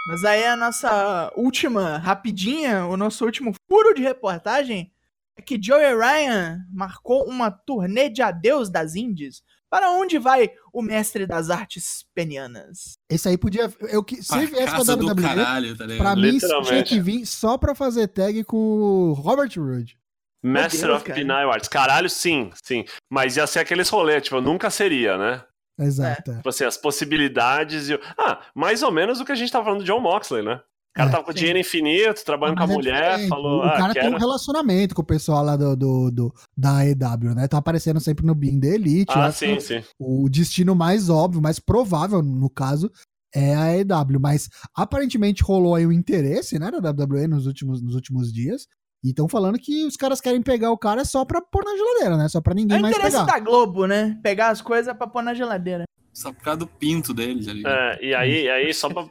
[0.07, 4.91] Mas aí a nossa última rapidinha, o nosso último furo de reportagem
[5.37, 9.41] é que Joey Ryan marcou uma turnê de adeus das Indies.
[9.69, 12.93] Para onde vai o mestre das artes penianas?
[13.09, 13.73] Esse aí podia.
[13.81, 17.25] Eu, que- se Pra viesse pra do WWE, caralho, tá pra mim tinha que vir
[17.25, 19.97] só pra fazer tag com o Robert Roode.
[20.45, 21.15] Master Deus, of cara.
[21.19, 21.69] Penile Arts.
[21.69, 22.85] Caralho, sim, sim.
[23.09, 25.43] Mas ia ser aqueles rolês, tipo, nunca seria, né?
[25.79, 26.31] Exato.
[26.31, 26.35] é.
[26.35, 27.95] Tipo assim, as possibilidades e.
[27.95, 30.61] o- Ah, mais ou menos o que a gente tava falando do John Moxley, né?
[30.93, 31.37] O cara É, tava com sim.
[31.39, 34.05] dinheiro infinito, trabalhando com a é mulher, falou, O ah, cara quero.
[34.07, 37.47] tem um relacionamento com o pessoal lá do, do, do- da EW, né?
[37.47, 39.11] Tá aparecendo sempre no Beam da Elite.
[39.17, 39.81] Ah, sim, sim.
[39.99, 42.91] O destino mais óbvio, mais provável, no caso,
[43.33, 44.19] é a EW.
[44.21, 48.67] Mas aparentemente rolou aí o interesse, né, da WWE nos últimos, nos últimos dias.
[49.03, 52.15] E estão falando que os caras querem pegar o cara só pra pôr na geladeira,
[52.17, 52.29] né?
[52.29, 53.31] Só pra É ninguém o mais interesse pegar.
[53.33, 54.17] da Globo, né?
[54.23, 55.83] Pegar as coisas pra pôr na geladeira.
[56.13, 57.73] Só por causa do pinto dele, tá ligado?
[57.73, 59.05] É, e aí, aí só pra,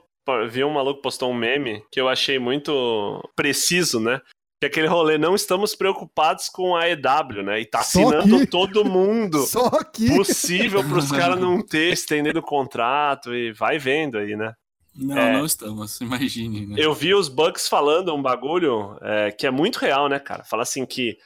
[0.51, 4.20] ver um maluco postou um meme que eu achei muito preciso, né?
[4.61, 7.61] Que é aquele rolê, não estamos preocupados com a EW, né?
[7.61, 10.14] E tá assinando todo mundo Só que.
[10.14, 14.53] possível pros caras não ter estendido o contrato e vai vendo aí, né?
[14.95, 15.33] Não, É.
[15.33, 16.77] não estamos, imagine, né?
[16.79, 20.45] Eu vi os Bucks falando um bagulho é, que é muito real, né, cara?
[20.45, 21.18] Fala assim que,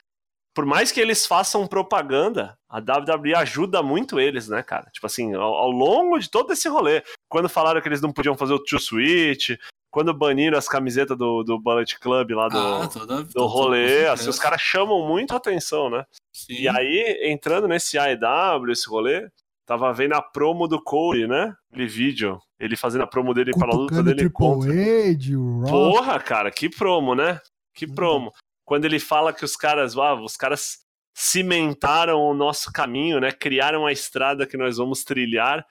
[0.54, 4.88] por mais que eles façam propaganda, a WWE ajuda muito eles, né, cara?
[4.92, 7.02] Tipo assim, ao, ao longo de todo esse rolê.
[7.28, 9.50] Quando falaram que eles não podiam fazer o Two Switch,
[9.90, 14.28] quando baniram as camisetas do, do Bullet Club lá do, ah, toda, do rolê, assim,
[14.28, 16.04] os caras chamam muito a atenção, né?
[16.32, 16.52] Sim.
[16.52, 19.28] E aí, entrando nesse AEW, esse rolê,
[19.64, 21.54] tava vendo a promo do Corey, né?
[21.72, 22.38] Aquele vídeo.
[22.58, 24.70] Ele fazendo a promo dele para a luta dele contra.
[24.70, 25.70] Triple o Rock.
[25.70, 27.40] Porra, cara, que promo, né?
[27.74, 28.32] Que promo.
[28.64, 30.78] Quando ele fala que os caras, ah, os caras
[31.14, 33.32] cimentaram o nosso caminho, né?
[33.32, 35.66] Criaram a estrada que nós vamos trilhar.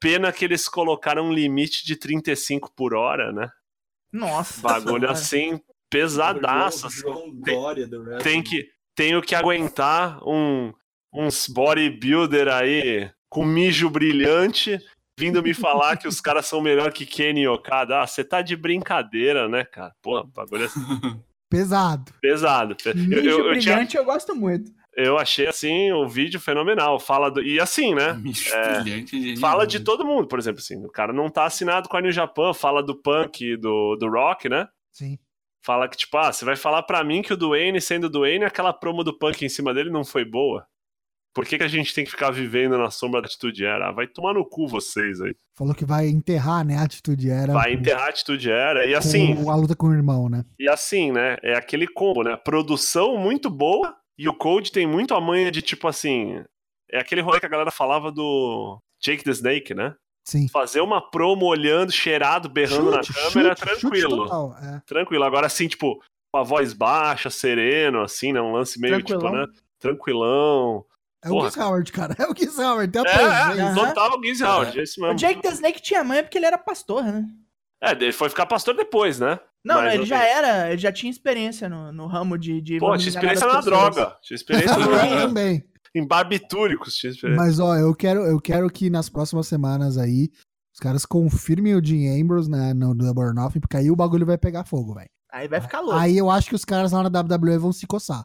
[0.00, 3.48] Pena que eles colocaram um limite de 35 por hora, né?
[4.12, 4.60] Nossa.
[4.60, 5.12] Bagulho senhora.
[5.12, 6.86] assim, pesadaço.
[6.86, 7.00] assim.
[7.00, 8.22] João Dória do wrestling.
[8.22, 10.72] Tem que, tenho que aguentar um,
[11.12, 14.78] uns bodybuilder aí com mijo brilhante
[15.18, 18.00] vindo me falar que os caras são melhor que Kenny e Okada.
[18.00, 19.92] Ah, você tá de brincadeira, né, cara?
[20.00, 20.68] Pô, bagulho é
[21.50, 22.12] Pesado.
[22.20, 22.76] pesado.
[22.84, 24.70] Eu, Mijo eu, eu, tinha- brilhante eu gosto muito.
[24.98, 26.98] Eu achei assim o vídeo fenomenal.
[26.98, 28.20] Fala do, e assim, né?
[28.52, 29.36] É.
[29.36, 30.84] Fala de todo mundo, por exemplo, assim.
[30.84, 34.08] O cara não tá assinado com a New Japan, fala do Punk e do, do
[34.10, 34.66] Rock, né?
[34.92, 35.18] Sim.
[35.64, 38.72] Fala que, tipo, ah, você vai falar pra mim que o Duane, sendo Duane, aquela
[38.72, 40.66] promo do Punk em cima dele não foi boa?
[41.34, 43.88] Por que, que a gente tem que ficar vivendo na sombra da atitude era?
[43.88, 45.36] Ah, vai tomar no cu vocês aí.
[45.56, 46.76] Falou que vai enterrar, né?
[46.76, 47.52] A atitude era.
[47.52, 48.84] Vai enterrar a atitude era.
[48.86, 50.44] E com assim, a luta com o irmão, né?
[50.58, 51.36] e assim, né?
[51.42, 52.36] É aquele combo, né?
[52.36, 56.42] Produção muito boa e o Code tem muito a manha de, tipo assim.
[56.90, 59.94] É aquele rolê que a galera falava do Jake the Snake, né?
[60.24, 60.48] Sim.
[60.48, 64.24] Fazer uma promo olhando, cheirado, berrando na câmera, chute, chute tranquilo.
[64.24, 64.82] total, é.
[64.86, 65.24] tranquilo.
[65.24, 66.02] Agora, assim, tipo,
[66.32, 68.40] com a voz baixa, sereno, assim, né?
[68.40, 69.20] Um lance meio, Tranquilão.
[69.22, 69.46] tipo, né?
[69.78, 70.84] Tranquilão.
[71.24, 72.16] É Porra, o Giz Howard, cara.
[72.18, 72.92] É o Giz Howard.
[72.92, 73.80] Tem a É, presença.
[73.80, 75.18] é, total Giz Howard, é esse O mesmo.
[75.18, 77.24] Jake the Snake tinha mãe porque ele era pastor, né?
[77.82, 79.38] É, ele foi ficar pastor depois, né?
[79.64, 82.60] Não, Mas, não, ele já era, ele já tinha experiência no, no ramo de.
[82.60, 84.16] de Pô, tinha experiência na droga.
[84.22, 85.20] Tinha experiência Também, no...
[85.20, 85.64] também.
[85.94, 87.40] em barbitúricos tinha diferença.
[87.40, 90.30] Mas ó, eu quero, eu quero que nas próximas semanas aí
[90.72, 94.24] os caras confirmem o Dean Ambrose né, no Double or Nothing, porque aí o bagulho
[94.24, 95.10] vai pegar fogo, velho.
[95.30, 95.98] Aí vai ficar louco.
[95.98, 98.24] Aí eu acho que os caras lá na WWE vão se coçar.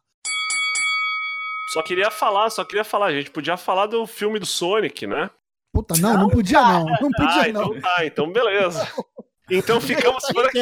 [1.73, 3.31] Só queria falar, só queria falar, gente.
[3.31, 5.31] Podia falar do filme do Sonic, né?
[5.73, 6.85] Puta, não, não podia não.
[6.85, 7.63] Não podia ah, não.
[7.63, 8.87] então tá, então beleza.
[9.51, 10.59] Então ficamos por aqui.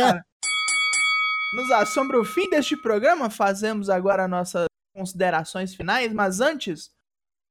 [1.53, 3.29] Nos assombra o fim deste programa.
[3.29, 6.91] Fazemos agora nossas considerações finais, mas antes,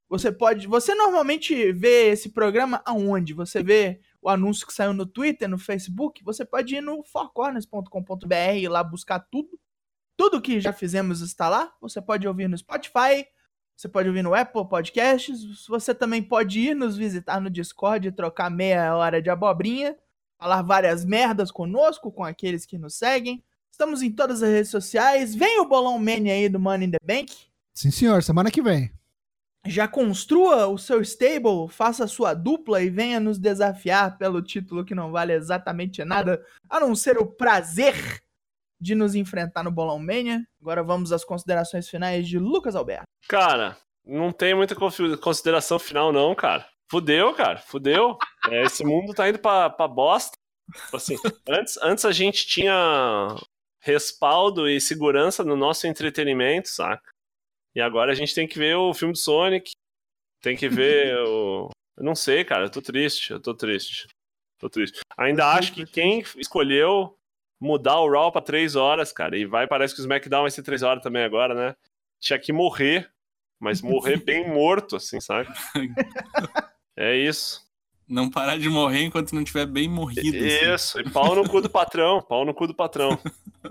[0.09, 0.66] você pode.
[0.66, 3.34] Você normalmente vê esse programa aonde?
[3.34, 6.24] Você vê o anúncio que saiu no Twitter, no Facebook?
[6.24, 9.51] Você pode ir no fourcorners.com.br e lá buscar tudo.
[10.16, 11.70] Tudo que já fizemos está lá.
[11.80, 13.26] Você pode ouvir no Spotify,
[13.76, 15.66] você pode ouvir no Apple Podcasts.
[15.68, 19.94] Você também pode ir nos visitar no Discord e trocar meia hora de abobrinha,
[20.38, 23.44] falar várias merdas conosco, com aqueles que nos seguem.
[23.81, 25.35] Estamos em todas as redes sociais.
[25.35, 27.35] Vem o Bolão Mania aí do Money in the Bank.
[27.74, 28.93] Sim, senhor, semana que vem.
[29.64, 34.85] Já construa o seu stable, faça a sua dupla e venha nos desafiar pelo título
[34.85, 38.20] que não vale exatamente nada, a não ser o prazer
[38.78, 40.47] de nos enfrentar no Bolão Mania.
[40.61, 43.05] Agora vamos às considerações finais de Lucas Alberto.
[43.28, 44.76] Cara, não tem muita
[45.16, 46.66] consideração final, não, cara.
[46.91, 48.18] Fudeu, cara, fudeu.
[48.51, 50.37] É, esse mundo tá indo pra, pra bosta.
[50.85, 51.16] Tipo Assim,
[51.49, 53.37] antes, antes a gente tinha
[53.81, 57.11] respaldo e segurança no nosso entretenimento, saca?
[57.74, 59.72] E agora a gente tem que ver o filme do Sonic,
[60.41, 61.70] tem que ver o.
[61.97, 64.07] Eu não sei, cara, eu tô triste, eu tô triste.
[64.59, 65.01] Tô triste.
[65.16, 67.16] Ainda acho que quem escolheu
[67.61, 70.62] mudar o Raw pra três horas, cara, e vai, parece que o SmackDown vai ser
[70.62, 71.76] três horas também agora, né?
[72.18, 73.11] Tinha que morrer,
[73.59, 75.49] mas morrer bem morto, assim, sabe?
[76.97, 77.66] É isso.
[78.11, 80.36] Não parar de morrer enquanto não tiver bem morrido.
[80.36, 80.74] assim.
[80.74, 83.16] Isso, e pau no cu do patrão, pau no cu do patrão.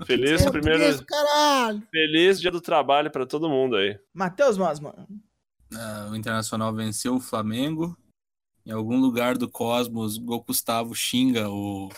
[0.05, 1.83] Feliz primeiro, isso, caralho.
[1.91, 3.99] feliz dia do trabalho pra todo mundo aí.
[4.13, 4.93] Matheus Mosman.
[5.75, 7.97] Ah, o Internacional venceu o Flamengo.
[8.65, 11.89] Em algum lugar do cosmos, Gol Gustavo xinga o,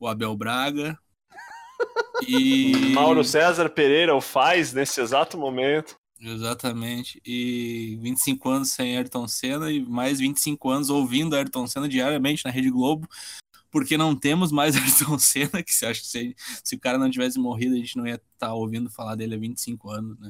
[0.00, 0.98] o Abel Braga.
[2.26, 2.94] E.
[2.94, 5.94] Mauro César Pereira o faz nesse exato momento.
[6.20, 7.20] Exatamente.
[7.24, 12.50] E 25 anos sem Ayrton Senna e mais 25 anos ouvindo Ayrton Senna diariamente na
[12.50, 13.06] Rede Globo,
[13.70, 17.10] porque não temos mais Ayrton Senna, que se acha que se, se o cara não
[17.10, 20.28] tivesse morrido, a gente não ia estar ouvindo falar dele há 25 anos, né?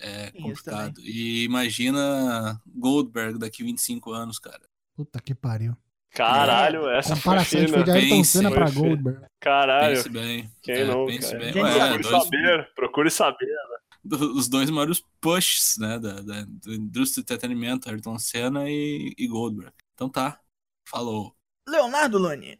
[0.00, 1.00] É complicado.
[1.00, 4.60] E imagina Goldberg daqui 25 anos, cara.
[4.96, 5.76] Puta que pariu.
[6.12, 7.90] Caralho, essa foi Comparação de foi de.
[7.90, 8.70] Ayrton Pense, Senna foi pra.
[8.70, 9.26] Goldberg.
[9.40, 10.50] Caralho, Pense bem.
[10.62, 11.38] quem É, não, pense cara?
[11.52, 11.62] bem.
[11.62, 13.46] Ué, Procure dois- saber, procure saber.
[13.46, 19.14] do- os dois maiores pushes, né, da, da, da indústria do entretenimento, Ayrton Senna e,
[19.16, 19.72] e Goldberg.
[19.94, 20.38] Então tá,
[20.88, 21.34] falou.
[21.68, 22.58] Leonardo Loni.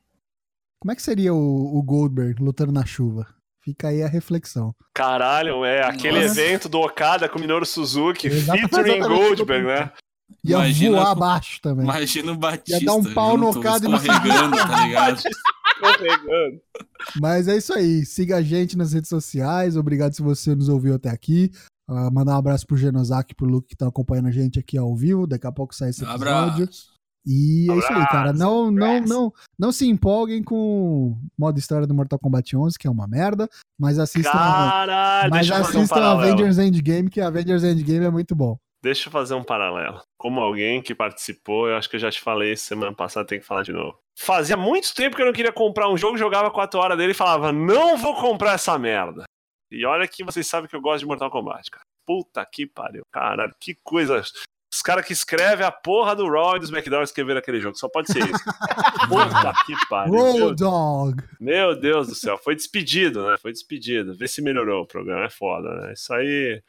[0.80, 3.26] Como é que seria o, o Goldberg lutando na chuva?
[3.60, 4.74] Fica aí a reflexão.
[4.94, 6.40] Caralho, é aquele Nossa.
[6.40, 9.00] evento do Okada com o Minoru Suzuki, Exatamente, featuring.
[9.00, 9.92] Goldberg, né?
[10.44, 11.84] Ia Imagina voar abaixo também.
[11.84, 15.22] Imagina o Batista Ia dar um pau no junto, Okada e no tá ligado?
[17.20, 18.04] Mas é isso aí.
[18.04, 19.76] Siga a gente nas redes sociais.
[19.76, 21.50] Obrigado se você nos ouviu até aqui.
[21.88, 24.76] Ah, mandar um abraço pro Genosaki e pro Luke que estão acompanhando a gente aqui
[24.76, 25.26] ao vivo.
[25.26, 26.28] Daqui a pouco sai esse episódio.
[26.28, 26.98] abraço.
[27.26, 28.30] E é isso aí, cara.
[28.30, 32.78] Abraço, Não, não, não, não se empolguem com o modo história do Mortal Kombat 11,
[32.78, 33.48] que é uma merda,
[33.78, 35.96] mas assistam, Caralho, mas um assistam.
[35.96, 38.58] Avengers Endgame, que Avengers Endgame é muito bom.
[38.82, 40.00] Deixa eu fazer um paralelo.
[40.16, 43.46] Como alguém que participou, eu acho que eu já te falei semana passada, tem que
[43.46, 43.98] falar de novo.
[44.16, 47.14] Fazia muito tempo que eu não queria comprar um jogo, jogava 4 horas dele e
[47.14, 49.24] falava, não vou comprar essa merda.
[49.70, 51.84] E olha que vocês sabem que eu gosto de Mortal Kombat, cara.
[52.06, 54.22] Puta que pariu, caralho, que coisa.
[54.72, 57.88] Os caras que escrevem a porra do Raw e do SmackDown escreveram aquele jogo, só
[57.88, 58.44] pode ser isso.
[59.08, 60.12] Puta que pariu.
[60.12, 61.22] Meu Road Dog!
[61.40, 63.36] meu Deus do céu, foi despedido, né?
[63.38, 64.14] Foi despedido.
[64.14, 65.92] Vê se melhorou o programa, é foda, né?
[65.92, 66.62] Isso aí.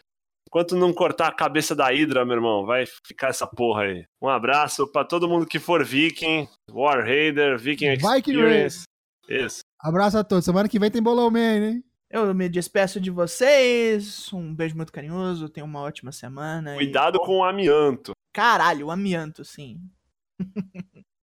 [0.49, 4.03] Enquanto não cortar a cabeça da Hydra, meu irmão, vai ficar essa porra aí.
[4.19, 8.83] Um abraço pra todo mundo que for Viking, War Raider, Viking Viking Experience.
[9.29, 9.59] Isso.
[9.79, 10.43] Abraço a todos.
[10.43, 11.83] Semana que vem tem Bolão Man, hein?
[12.09, 14.33] Eu me despeço de vocês.
[14.33, 15.49] Um beijo muito carinhoso.
[15.49, 16.73] Tenham uma ótima semana.
[16.73, 18.13] e- Cuidado com o amianto.
[18.33, 19.77] Caralho, o amianto, sim.